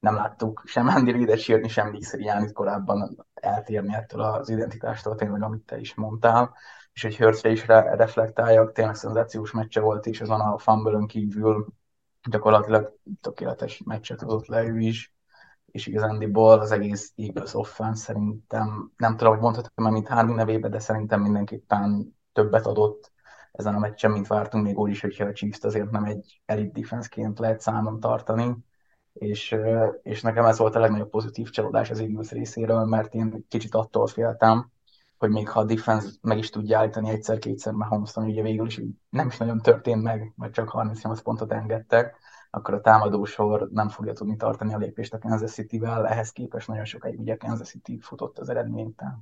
[0.00, 5.66] nem láttuk sem Andy Reid-et sírni, sem Nick korábban eltérni ettől az identitástól, tényleg, amit
[5.66, 6.54] te is mondtál,
[6.92, 11.66] és hogy Hurtsre is re- reflektáljak, tényleg szenzációs meccse volt, és azon a fumble kívül.
[12.30, 15.14] Gyakorlatilag tökéletes meccset tudott le ő is,
[15.66, 20.78] és igazándiból az egész Eagles offense szerintem, nem tudom, hogy mondhatom mint Harvey nevébe, de
[20.78, 23.12] szerintem mindenképpen többet adott
[23.52, 26.80] ezen a meccsen, mint vártunk, még úgy is, hogyha a Chiefs azért nem egy elite
[26.80, 28.56] defenseként lehet számon tartani
[29.12, 29.56] és,
[30.02, 34.06] és nekem ez volt a legnagyobb pozitív csalódás az Eagles részéről, mert én kicsit attól
[34.06, 34.70] féltem,
[35.18, 38.80] hogy még ha a defense meg is tudja állítani egyszer-kétszer Mahomeston, ugye végül is
[39.10, 42.16] nem is nagyon történt meg, mert csak 38 pontot engedtek,
[42.50, 46.84] akkor a támadósor nem fogja tudni tartani a lépést a Kansas City-vel, ehhez képest nagyon
[46.84, 49.20] sokáig ugye Kansas City futott az eredménytel.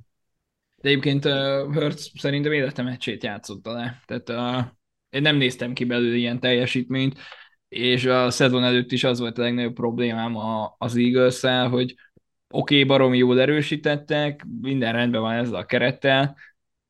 [0.75, 4.01] De egyébként uh, Hurts szerintem életem meccsét játszotta le.
[4.05, 4.71] Tehát uh,
[5.09, 7.17] én nem néztem ki belőle ilyen teljesítményt
[7.69, 11.95] és a szezon előtt is az volt a legnagyobb problémám a, az eagles hogy
[12.49, 16.37] oké, okay, baromi jól erősítettek, minden rendben van ezzel a kerettel,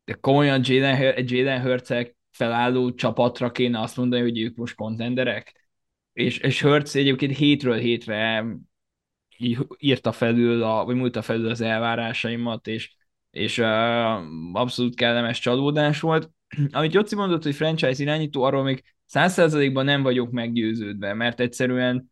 [0.05, 5.67] de komolyan Jalen, Jalen hurts felálló csapatra kéne azt mondani, hogy ők most kontenderek.
[6.13, 8.45] És, és Hurts egyébként hétről hétre
[9.77, 12.95] írta felül, a, vagy múlta felül az elvárásaimat, és,
[13.31, 13.67] és uh,
[14.53, 16.31] abszolút kellemes csalódás volt.
[16.71, 22.11] Amit Jocsi mondott, hogy franchise irányító, arról még száz százalékban nem vagyok meggyőződve, mert egyszerűen,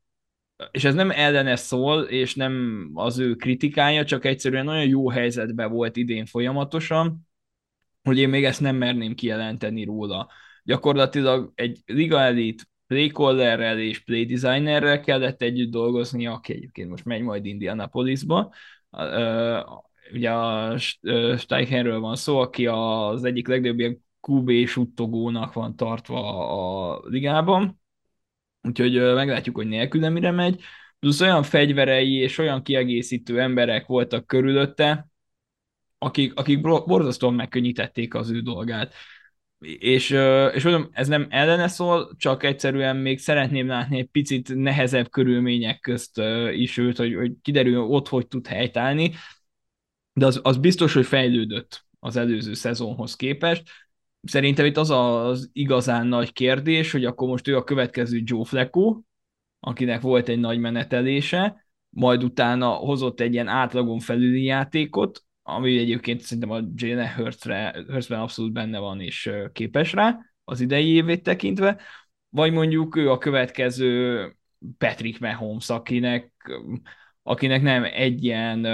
[0.72, 5.72] és ez nem ellene szól, és nem az ő kritikája, csak egyszerűen olyan jó helyzetben
[5.72, 7.28] volt idén folyamatosan,
[8.04, 10.30] hogy én még ezt nem merném kijelenteni róla.
[10.64, 17.46] Gyakorlatilag egy liga elit playcallerrel és playdesignerrel kellett együtt dolgozni, aki egyébként most megy majd
[17.46, 18.54] Indianapolisba.
[20.14, 20.78] Ugye a
[21.38, 23.98] Steichenről van szó, aki az egyik legnagyobb
[24.28, 26.48] QB suttogónak van tartva
[26.94, 27.82] a ligában,
[28.62, 30.62] úgyhogy meglátjuk, hogy nélkül mire megy.
[31.00, 35.08] Plusz olyan fegyverei és olyan kiegészítő emberek voltak körülötte,
[35.98, 38.94] akik, akik borzasztóan megkönnyítették az ő dolgát.
[39.80, 40.10] És,
[40.54, 45.80] és mondom, ez nem ellene szól, csak egyszerűen még szeretném látni egy picit nehezebb körülmények
[45.80, 46.22] közt
[46.52, 49.14] is őt, hogy, hogy kiderül, ott hogy tud helytállni,
[50.14, 53.70] de az, az biztos, hogy fejlődött az előző szezonhoz képest,
[54.24, 59.02] Szerintem itt az az igazán nagy kérdés, hogy akkor most ő a következő Joe Flacco,
[59.60, 66.22] akinek volt egy nagy menetelése, majd utána hozott egy ilyen átlagon felüli játékot, ami egyébként
[66.22, 71.82] szerintem a Jalen Hurtsben abszolút benne van és képes rá, az idei évét tekintve,
[72.30, 74.36] vagy mondjuk ő a következő
[74.78, 76.32] Patrick Mahomes, akinek,
[77.24, 78.66] akinek nem egy ilyen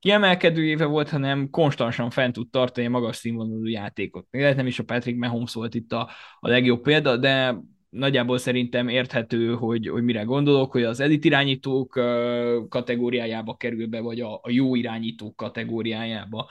[0.00, 4.26] kiemelkedő éve volt, hanem konstansan fent tud tartani a magas színvonalú játékot.
[4.30, 7.56] Lehet nem is a Patrick Mahomes volt itt a, a legjobb példa, de
[7.90, 12.00] nagyjából szerintem érthető, hogy, hogy mire gondolok, hogy az elit irányítók
[12.68, 16.50] kategóriájába kerül be, vagy a, a jó irányítók kategóriájába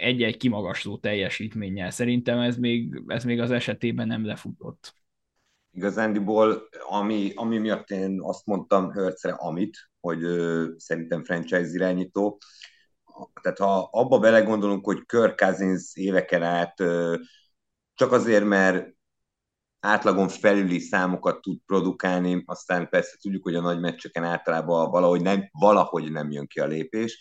[0.00, 1.90] egy-egy kimagasló teljesítménnyel.
[1.90, 4.94] Szerintem ez még, ez még az esetében nem lefutott.
[5.72, 12.40] Igazándiból, ami, ami miatt én azt mondtam Hörcre, amit, hogy ö, szerintem franchise irányító,
[13.42, 17.16] tehát ha abba belegondolunk, hogy Kirk Cousins éveken át ö,
[17.94, 18.94] csak azért, mert
[19.80, 25.48] átlagon felüli számokat tud produkálni, aztán persze tudjuk, hogy a nagy meccseken általában valahogy nem,
[25.52, 27.20] valahogy nem jön ki a lépés,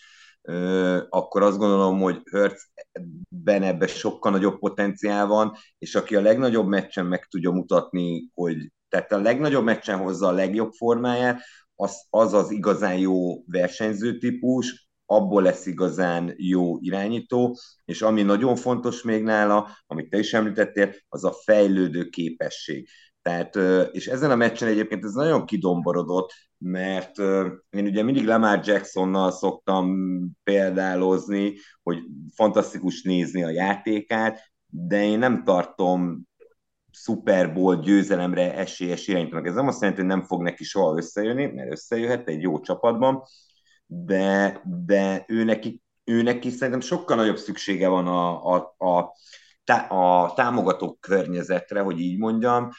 [1.10, 7.06] akkor azt gondolom, hogy Hertzben ebben sokkal nagyobb potenciál van, és aki a legnagyobb meccsen
[7.06, 11.42] meg tudja mutatni, hogy tehát a legnagyobb meccsen hozza a legjobb formáját,
[11.76, 18.56] az az, az igazán jó versenyző típus, abból lesz igazán jó irányító, és ami nagyon
[18.56, 22.88] fontos még nála, amit te is említettél, az a fejlődő képesség.
[23.22, 23.56] Tehát,
[23.92, 27.18] és ezen a meccsen egyébként ez nagyon kidomborodott, mert
[27.70, 29.98] én ugye mindig Lamar Jacksonnal szoktam
[30.44, 31.54] példálozni,
[31.84, 31.98] hogy
[32.36, 36.30] fantasztikus nézni a játékát, de én nem tartom
[36.92, 39.48] Super Bowl győzelemre esélyes irányítónak.
[39.48, 43.24] Ez nem azt jelenti, hogy nem fog neki soha összejönni, mert összejöhet egy jó csapatban,
[43.86, 49.16] de, de ő, neki, ő neki szerintem sokkal nagyobb szüksége van a, a, a,
[49.96, 52.70] a támogató környezetre, hogy így mondjam,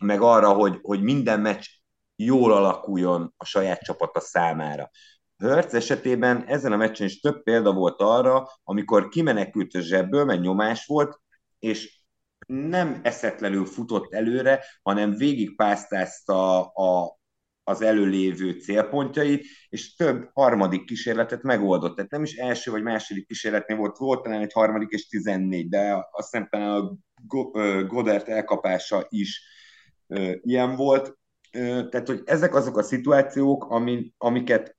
[0.00, 1.64] meg arra, hogy, hogy minden meccs
[2.16, 4.90] jól alakuljon a saját csapata számára.
[5.36, 10.40] Hörc esetében ezen a meccsen is több példa volt arra, amikor kimenekült a zsebből, mert
[10.40, 11.20] nyomás volt,
[11.58, 12.02] és
[12.46, 17.18] nem eszetlenül futott előre, hanem végigpásztázta a,
[17.62, 21.96] az előlévő célpontjait, és több harmadik kísérletet megoldott.
[21.96, 26.08] Tehát nem is első vagy második kísérletnél volt, volt talán egy harmadik és 14, de
[26.10, 26.96] azt hiszem talán a
[27.86, 29.42] Godert elkapása is
[30.40, 31.18] ilyen volt.
[31.50, 33.64] Tehát, hogy ezek azok a szituációk,
[34.18, 34.76] amiket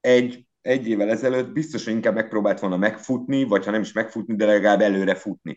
[0.00, 4.36] egy, egy évvel ezelőtt biztos, hogy inkább megpróbált volna megfutni, vagy ha nem is megfutni,
[4.36, 5.56] de legalább előre futni.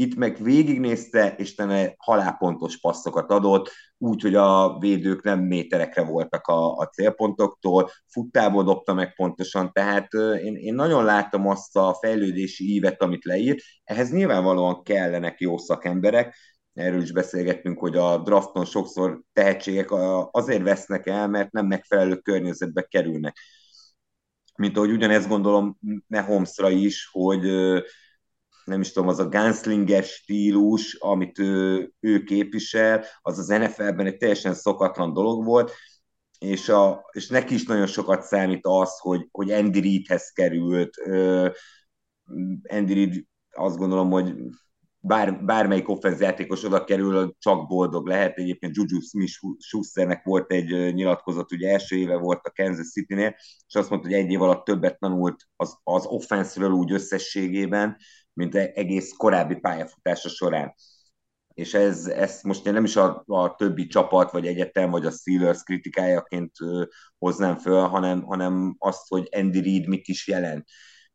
[0.00, 6.76] Itt meg végignézte, és tenne halálpontos passzokat adott, úgy, a védők nem méterekre voltak a,
[6.76, 13.02] a célpontoktól, futtából dobta meg pontosan, tehát én, én nagyon látom azt a fejlődési ívet,
[13.02, 13.62] amit leír.
[13.84, 16.36] Ehhez nyilvánvalóan kellenek jó szakemberek,
[16.74, 19.88] erről is beszélgettünk, hogy a drafton sokszor tehetségek
[20.30, 23.36] azért vesznek el, mert nem megfelelő környezetbe kerülnek.
[24.56, 27.46] Mint ahogy ugyanezt gondolom Mahomesra is, hogy
[28.70, 34.16] nem is tudom, az a gunslinger stílus, amit ő, ő képvisel, az az NFL-ben egy
[34.16, 35.72] teljesen szokatlan dolog volt,
[36.38, 40.96] és, a, és neki is nagyon sokat számít az, hogy, hogy Andy Reidhez került.
[42.68, 44.34] Andy Reid azt gondolom, hogy
[45.00, 48.36] bár, bármelyik offenz játékos oda kerül, csak boldog lehet.
[48.36, 53.34] Egyébként Juju Smith-Schusternek volt egy nyilatkozat, ugye első éve volt a Kansas City-nél,
[53.66, 57.96] és azt mondta, hogy egy év alatt többet tanult az, az offenszről úgy összességében,
[58.40, 60.74] mint egész korábbi pályafutása során.
[61.54, 65.62] És ez, ez most nem is a, a többi csapat, vagy egyetem, vagy a Steelers
[65.62, 66.52] kritikájaként
[67.18, 70.64] hoznám föl, hanem, hanem azt, hogy Andy Reid mit is jelent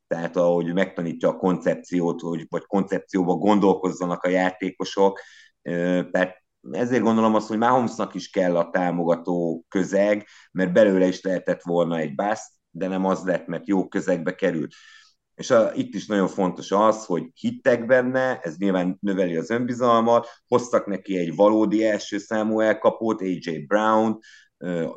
[0.08, 5.20] tehát ahogy megtanítja a koncepciót, hogy, vagy koncepcióba gondolkozzanak a játékosok,
[6.12, 11.62] tehát ezért gondolom azt, hogy Mahomesnak is kell a támogató közeg, mert belőle is lehetett
[11.62, 14.74] volna egy bászt, de nem az lett, mert jó közegbe került.
[15.36, 20.28] És a, itt is nagyon fontos az, hogy hittek benne, ez nyilván növeli az önbizalmat,
[20.48, 24.18] hoztak neki egy valódi első számú elkapót, AJ Brown,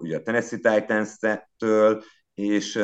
[0.00, 2.02] ugye a Tennessee Titans-től,
[2.34, 2.82] és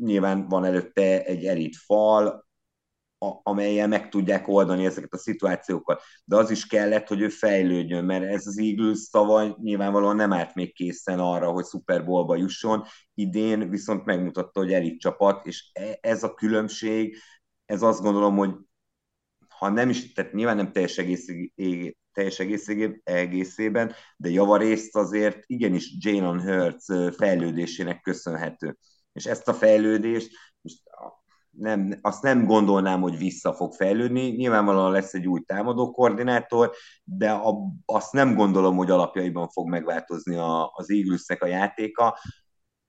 [0.00, 2.45] nyilván van előtte egy elit fal,
[3.18, 6.02] a, amelyen meg tudják oldani ezeket a szituációkat.
[6.24, 10.54] De az is kellett, hogy ő fejlődjön, mert ez az Eagles tavaly nyilvánvalóan nem állt
[10.54, 12.84] még készen arra, hogy Super Bowlba jusson.
[13.14, 17.16] Idén viszont megmutatta, hogy elit csapat, és e, ez a különbség,
[17.64, 18.54] ez azt gondolom, hogy
[19.48, 21.26] ha nem is, tehát nyilván nem teljes egész,
[22.12, 22.38] teljes
[23.04, 28.76] egészében, de javarészt azért igenis Jalen Hurts fejlődésének köszönhető.
[29.12, 30.80] És ezt a fejlődést most
[31.58, 34.28] nem, azt nem gondolnám, hogy vissza fog fejlődni.
[34.28, 36.72] Nyilvánvalóan lesz egy új támadó koordinátor,
[37.04, 42.18] de a, azt nem gondolom, hogy alapjaiban fog megváltozni a, az Eaglesnek a játéka.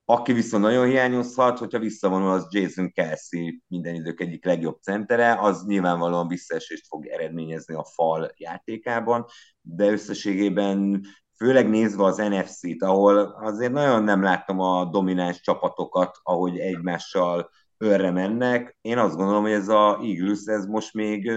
[0.05, 5.65] Aki viszont nagyon hiányozhat, hogyha visszavonul, az Jason Kelsey minden idők egyik legjobb centere, az
[5.65, 9.26] nyilvánvalóan visszaesést fog eredményezni a fal játékában,
[9.61, 11.01] de összességében
[11.36, 18.11] főleg nézve az NFC-t, ahol azért nagyon nem láttam a domináns csapatokat, ahogy egymással őrre
[18.11, 18.78] mennek.
[18.82, 21.32] Én azt gondolom, hogy ez a Eagles, ez most még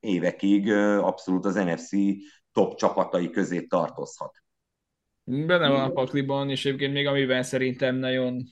[0.00, 1.90] évekig abszolút az NFC
[2.52, 4.32] top csapatai közé tartozhat.
[5.24, 8.42] Benne van a pakliban, és egyébként még amiben szerintem nagyon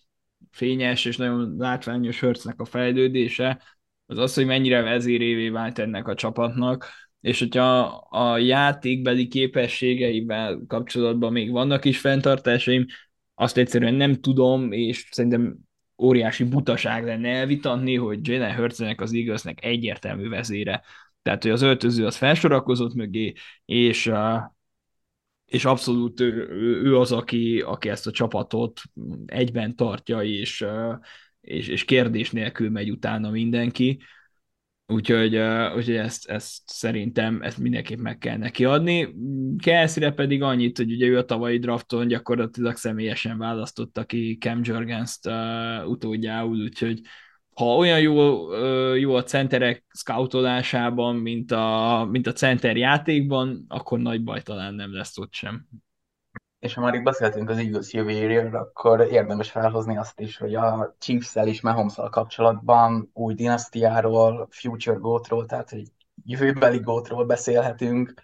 [0.50, 3.62] fényes és nagyon látványos Hörcnek a fejlődése,
[4.06, 6.86] az az, hogy mennyire vezérévé vált ennek a csapatnak.
[7.20, 12.86] és hogyha a játékbeli képességeivel kapcsolatban még vannak is fenntartásaim,
[13.34, 15.58] azt egyszerűen nem tudom, és szerintem
[16.00, 20.82] óriási butaság lenne elvitatni, hogy Jalen Hurtsnek az Eaglesnek egyértelmű vezére.
[21.22, 23.32] Tehát, hogy az öltöző az felsorakozott mögé,
[23.64, 24.12] és,
[25.44, 26.48] és abszolút ő,
[26.84, 28.80] ő az, aki, aki ezt a csapatot
[29.26, 30.66] egyben tartja, és,
[31.40, 34.00] és, és kérdés nélkül megy utána mindenki.
[34.90, 39.14] Úgyhogy, uh, úgyhogy ezt, ezt szerintem ezt mindenképp meg kell neki adni.
[39.58, 45.26] Kelsey-re pedig annyit, hogy ugye ő a tavalyi drafton gyakorlatilag személyesen választotta ki Cam Jurgens-t
[45.26, 47.00] uh, utódjául, úgyhogy
[47.54, 53.98] ha olyan jó, uh, jó a centerek scoutolásában, mint a, mint a center játékban, akkor
[53.98, 55.66] nagy baj talán nem lesz ott sem
[56.60, 60.96] és ha már itt beszéltünk az Eagles jövőjéről, akkor érdemes felhozni azt is, hogy a
[60.98, 65.92] Chiefs-el és mahomes kapcsolatban új dinasztiáról, future goatról, tehát hogy
[66.24, 68.14] jövőbeli goatról beszélhetünk.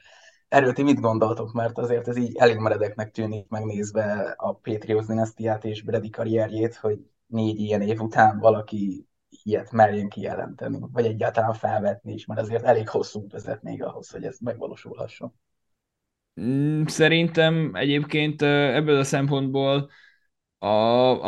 [0.49, 5.65] Erről ti mit gondoltok, mert azért ez így elég meredeknek tűnik megnézve a Patriots dinasztiát
[5.65, 12.13] és Brady karrierjét, hogy négy ilyen év után valaki ilyet merjen kijelenteni, vagy egyáltalán felvetni
[12.13, 15.35] is, mert azért elég hosszú vezet még ahhoz, hogy ez megvalósulhasson.
[16.41, 19.91] Mm, szerintem egyébként ebből a szempontból
[20.59, 20.69] a,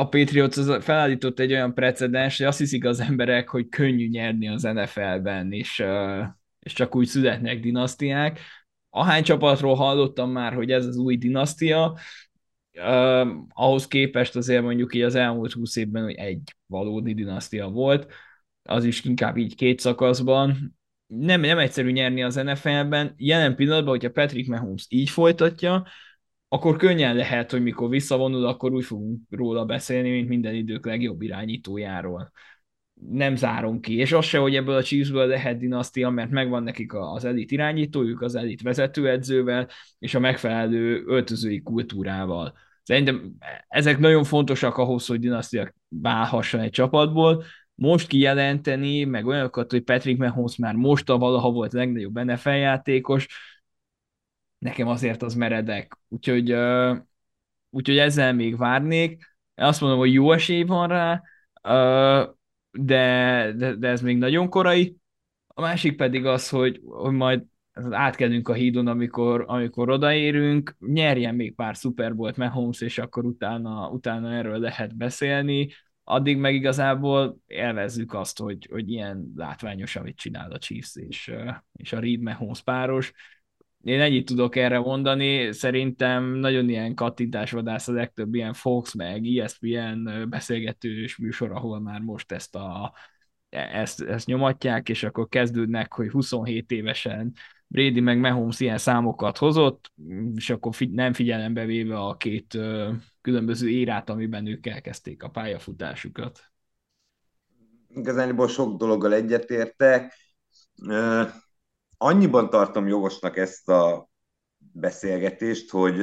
[0.00, 4.48] a Patriots az felállított egy olyan precedens, hogy azt hiszik az emberek, hogy könnyű nyerni
[4.48, 5.84] az NFL-ben, és,
[6.58, 8.40] és csak úgy születnek dinasztiák.
[8.90, 11.98] Ahány csapatról hallottam már, hogy ez az új dinasztia,
[13.48, 18.12] ahhoz képest azért mondjuk így az elmúlt húsz évben hogy egy valódi dinasztia volt,
[18.62, 20.77] az is inkább így két szakaszban,
[21.08, 23.14] nem, nem egyszerű nyerni az NFL-ben.
[23.16, 25.86] Jelen pillanatban, hogyha Patrick Mahomes így folytatja,
[26.48, 31.22] akkor könnyen lehet, hogy mikor visszavonul, akkor úgy fogunk róla beszélni, mint minden idők legjobb
[31.22, 32.32] irányítójáról.
[33.10, 33.96] Nem zárom ki.
[33.96, 38.20] És az se, hogy ebből a Chiefsből lehet dinasztia, mert megvan nekik az elit irányítójuk,
[38.20, 42.54] az elit vezetőedzővel, és a megfelelő öltözői kultúrával.
[42.82, 43.32] Szerintem
[43.68, 47.44] ezek nagyon fontosak ahhoz, hogy dinasztia válhasson egy csapatból,
[47.78, 53.26] most kijelenteni, meg olyanokat, hogy Patrick Mahomes már most a valaha volt legnagyobb NFL játékos,
[54.58, 55.98] nekem azért az meredek.
[56.08, 56.96] Úgyhogy, uh,
[57.70, 59.36] úgyhogy ezzel még várnék.
[59.54, 61.22] Azt mondom, hogy jó esély van rá,
[61.62, 62.34] uh,
[62.70, 64.96] de, de, de ez még nagyon korai.
[65.46, 67.42] A másik pedig az, hogy, hogy majd
[67.90, 73.88] átkelünk a hídon, amikor, amikor odaérünk, nyerjen még pár Super Bowl-t Mahomes, és akkor utána,
[73.90, 75.68] utána erről lehet beszélni
[76.10, 81.32] addig meg igazából élvezzük azt, hogy, hogy ilyen látványos, amit csinál a Chiefs és,
[81.72, 83.12] és a Reed Mahomes páros.
[83.84, 90.28] Én ennyit tudok erre mondani, szerintem nagyon ilyen kattintásvadász a legtöbb ilyen Fox meg ESPN
[90.28, 92.92] beszélgetős műsor, ahol már most ezt a
[93.48, 97.32] ezt, ezt nyomatják, és akkor kezdődnek, hogy 27 évesen
[97.66, 99.92] Brady meg Mahomes ilyen számokat hozott,
[100.34, 102.58] és akkor fi- nem figyelembe véve a két
[103.28, 106.40] különböző érát, amiben ők elkezdték a pályafutásukat.
[107.88, 110.14] Igazából sok dologgal egyetértek.
[111.96, 114.08] Annyiban tartom jogosnak ezt a
[114.56, 115.96] beszélgetést, hogy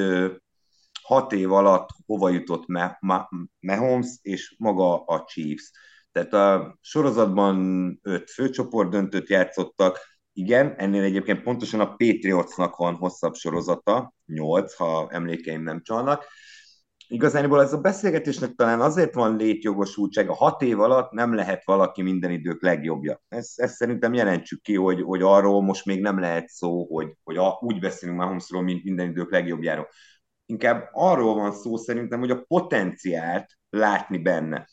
[1.02, 2.64] hat év alatt hova jutott
[3.60, 5.70] Mahomes és maga a Chiefs.
[6.12, 9.98] Tehát a sorozatban öt főcsoport döntőt játszottak,
[10.32, 16.24] igen, ennél egyébként pontosan a Patriotsnak van hosszabb sorozata, nyolc, ha emlékeim nem csalnak.
[17.08, 22.02] Igazából ez a beszélgetésnek talán azért van létjogosultság, a hat év alatt nem lehet valaki
[22.02, 23.22] minden idők legjobbja.
[23.28, 27.36] Ezt, ezt szerintem jelentsük ki, hogy, hogy arról most még nem lehet szó, hogy, hogy
[27.36, 29.88] a, úgy beszélünk Mahomesról, mint minden idők legjobbjáról.
[30.46, 34.68] Inkább arról van szó szerintem, hogy a potenciált látni benne.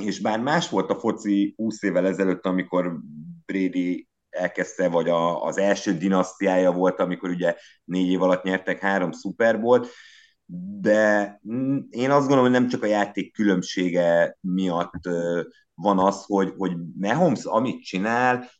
[0.00, 2.98] És bár más volt a foci 20 évvel ezelőtt, amikor
[3.46, 9.10] Brady elkezdte, vagy a, az első dinasztiája volt, amikor ugye négy év alatt nyertek három
[9.10, 9.88] szuperbolt,
[10.80, 11.40] de
[11.90, 15.08] én azt gondolom, hogy nem csak a játék különbsége miatt
[15.74, 18.50] van az, hogy, hogy Mahomes amit csinál,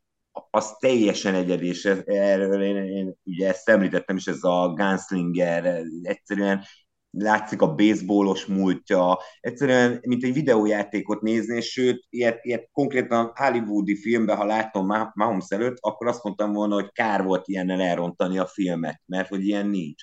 [0.51, 6.65] az teljesen egyedi, és erről én, én ugye ezt említettem is, ez a Gunslinger, egyszerűen
[7.11, 13.97] látszik a baseballos múltja, egyszerűen, mint egy videójátékot nézni, és sőt, ilyet, ilyet konkrétan hollywoodi
[13.97, 18.47] filmben, ha látom Mahomes előtt, akkor azt mondtam volna, hogy kár volt ilyennel elrontani a
[18.47, 20.03] filmet, mert hogy ilyen nincs.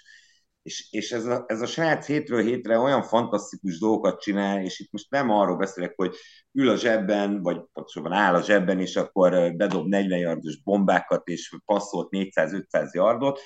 [0.61, 4.91] És, és ez, a, ez a srác hétről hétre olyan fantasztikus dolgokat csinál, és itt
[4.91, 6.15] most nem arról beszélek, hogy
[6.51, 11.55] ül a zsebben, vagy pontosabban áll a zsebben, és akkor bedob 40 yardos bombákat, és
[11.65, 13.39] passzolt 400-500 yardot,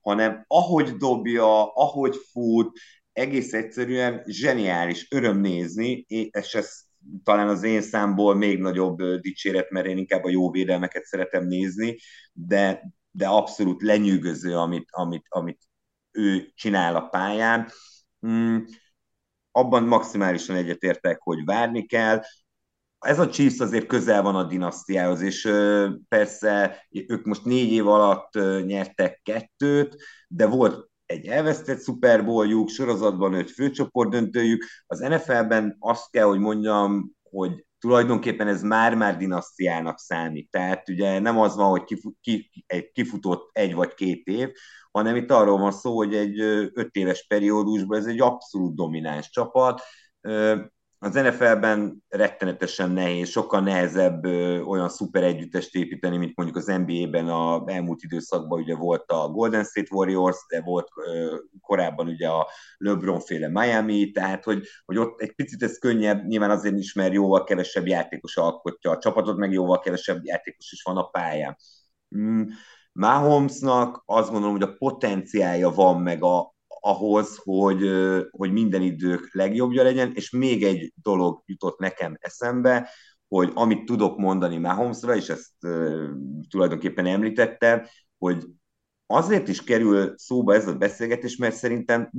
[0.00, 2.78] hanem ahogy dobja, ahogy fut,
[3.12, 6.80] egész egyszerűen zseniális, öröm nézni, és ez
[7.24, 11.96] talán az én számból még nagyobb dicséret, mert én inkább a jó védelmeket szeretem nézni,
[12.32, 15.67] de de abszolút lenyűgöző, amit, amit, amit
[16.18, 17.68] ő csinál a pályán.
[18.26, 18.58] Mm,
[19.50, 22.22] abban maximálisan egyetértek, hogy várni kell.
[22.98, 25.52] Ez a Chiefs azért közel van a dinasztiához, és
[26.08, 28.32] persze ők most négy év alatt
[28.66, 29.96] nyertek kettőt,
[30.28, 34.64] de volt egy elvesztett Super Bowljuk, sorozatban öt főcsoport döntőjük.
[34.86, 40.50] Az NFL-ben azt kell, hogy mondjam, hogy tulajdonképpen ez már-már dinasztiának számít.
[40.50, 41.98] Tehát ugye nem az van, hogy
[42.92, 44.48] kifutott egy vagy két év,
[44.90, 46.40] hanem itt arról van szó, hogy egy
[46.74, 49.80] öt éves periódusban ez egy abszolút domináns csapat.
[51.00, 57.28] Az NFL-ben rettenetesen nehéz, sokkal nehezebb ö, olyan szuper együttest építeni, mint mondjuk az NBA-ben
[57.28, 62.48] a elmúlt időszakban ugye volt a Golden State Warriors, de volt ö, korábban ugye a
[62.78, 67.44] LeBron-féle Miami, tehát hogy, hogy ott egy picit ez könnyebb, nyilván azért is, mert jóval
[67.44, 71.56] kevesebb játékos alkotja a csapatot, meg jóval kevesebb játékos is van a pályán.
[72.16, 72.42] Mm.
[72.92, 77.90] Mahomesnak azt gondolom, hogy a potenciálja van meg a, ahhoz, hogy,
[78.30, 82.90] hogy minden idők legjobbja legyen, és még egy dolog jutott nekem eszembe,
[83.28, 85.52] hogy amit tudok mondani Mahomesra, és ezt
[86.48, 87.86] tulajdonképpen említettem,
[88.18, 88.46] hogy
[89.06, 92.10] azért is kerül szóba ez a beszélgetés, mert szerintem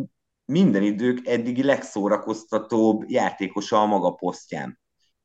[0.45, 4.78] minden idők eddigi legszórakoztatóbb játékosa a maga posztján.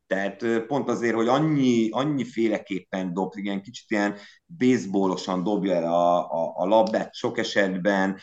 [0.07, 4.17] Tehát pont azért, hogy annyi, annyi féleképpen dob, igen, kicsit ilyen
[4.59, 8.19] baseballosan dobja el a, a, a labdát sok esetben,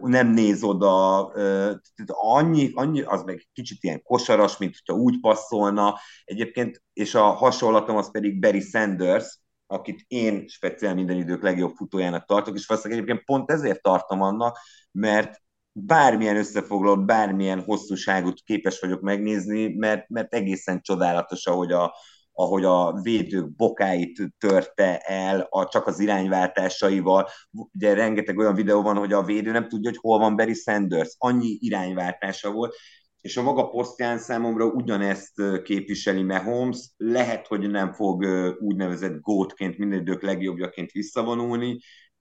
[0.00, 5.98] nem néz oda, tehát annyi, annyi, az meg kicsit ilyen kosaras, mint hogyha úgy passzolna.
[6.24, 12.24] Egyébként, és a hasonlatom az pedig Barry Sanders, akit én speciál minden idők legjobb futójának
[12.24, 14.58] tartok, és valószínűleg egyébként pont ezért tartom annak,
[14.92, 15.42] mert
[15.86, 21.94] bármilyen összefoglalót, bármilyen hosszúságot képes vagyok megnézni, mert, mert egészen csodálatos, ahogy a,
[22.32, 27.28] ahogy a védők bokáit törte el a, csak az irányváltásaival.
[27.50, 31.14] Ugye rengeteg olyan videó van, hogy a védő nem tudja, hogy hol van Barry Sanders.
[31.18, 32.74] Annyi irányváltása volt,
[33.20, 36.90] és a maga posztján számomra ugyanezt képviseli Mahomes.
[36.96, 38.26] Lehet, hogy nem fog
[38.60, 41.78] úgynevezett gótként, minden idők legjobbjaként visszavonulni,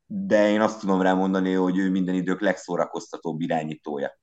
[0.08, 4.20] de én azt tudom rá mondani, hogy ő minden idők legszórakoztatóbb irányítója.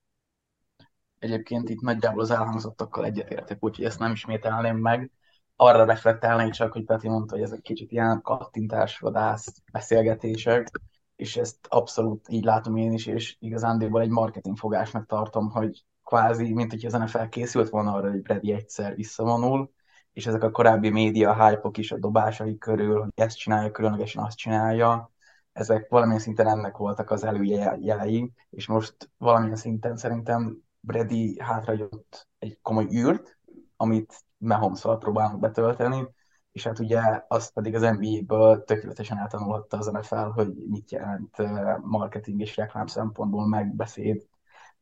[1.19, 5.11] Egyébként itt nagyjából az elhangzottakkal egyetértek, úgyhogy ezt nem ismételném meg.
[5.57, 10.71] Arra reflektálnék csak, hogy Peti mondta, hogy ezek kicsit ilyen kattintásvadász beszélgetések,
[11.17, 16.71] és ezt abszolút így látom én is, és igazándiból egy marketingfogásnak tartom, hogy kvázi, mint
[16.71, 19.73] hogy az NFL készült volna arra, hogy Brady egyszer visszavonul,
[20.13, 24.37] és ezek a korábbi média hype is a dobásai körül, hogy ezt csinálja, különlegesen azt
[24.37, 25.14] csinálja,
[25.55, 32.59] ezek valamilyen szinten ennek voltak az előjelei, és most valamilyen szinten szerintem Brady hátragyott egy
[32.63, 33.39] komoly űrt,
[33.77, 36.09] amit mahomes próbálnak betölteni,
[36.53, 41.37] és hát ugye azt pedig az NBA-ből tökéletesen eltanulhatta az NFL, hogy mit jelent
[41.81, 44.27] marketing és reklám szempontból megbeszéd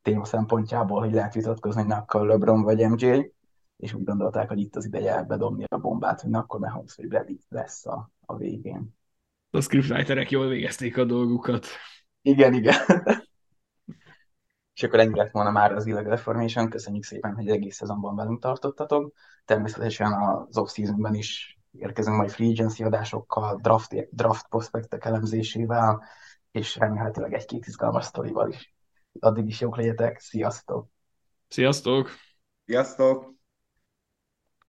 [0.02, 3.32] téma szempontjából, hogy lehet vitatkozni, hogy akkor LeBron vagy MJ,
[3.76, 7.40] és úgy gondolták, hogy itt az ideje bedobni a bombát, hogy akkor Mahomes vagy Brady
[7.48, 8.94] lesz a, a végén.
[9.54, 11.66] A scriptwriterek jól végezték a dolgukat.
[12.22, 12.74] Igen, igen.
[14.74, 16.70] és akkor ennyi lett volna már az Illegal Formation.
[16.70, 19.12] Köszönjük szépen, hogy egész szezonban velünk tartottatok.
[19.44, 26.02] Természetesen az off-seasonben is érkezünk majd free agency adásokkal, draft, draft prospektek elemzésével,
[26.50, 28.74] és remélhetőleg egy-két izgalmas sztorival is.
[29.18, 30.88] Addig is jók legyetek, sziasztok!
[31.48, 32.10] Sziasztok!
[32.64, 33.41] Sziasztok!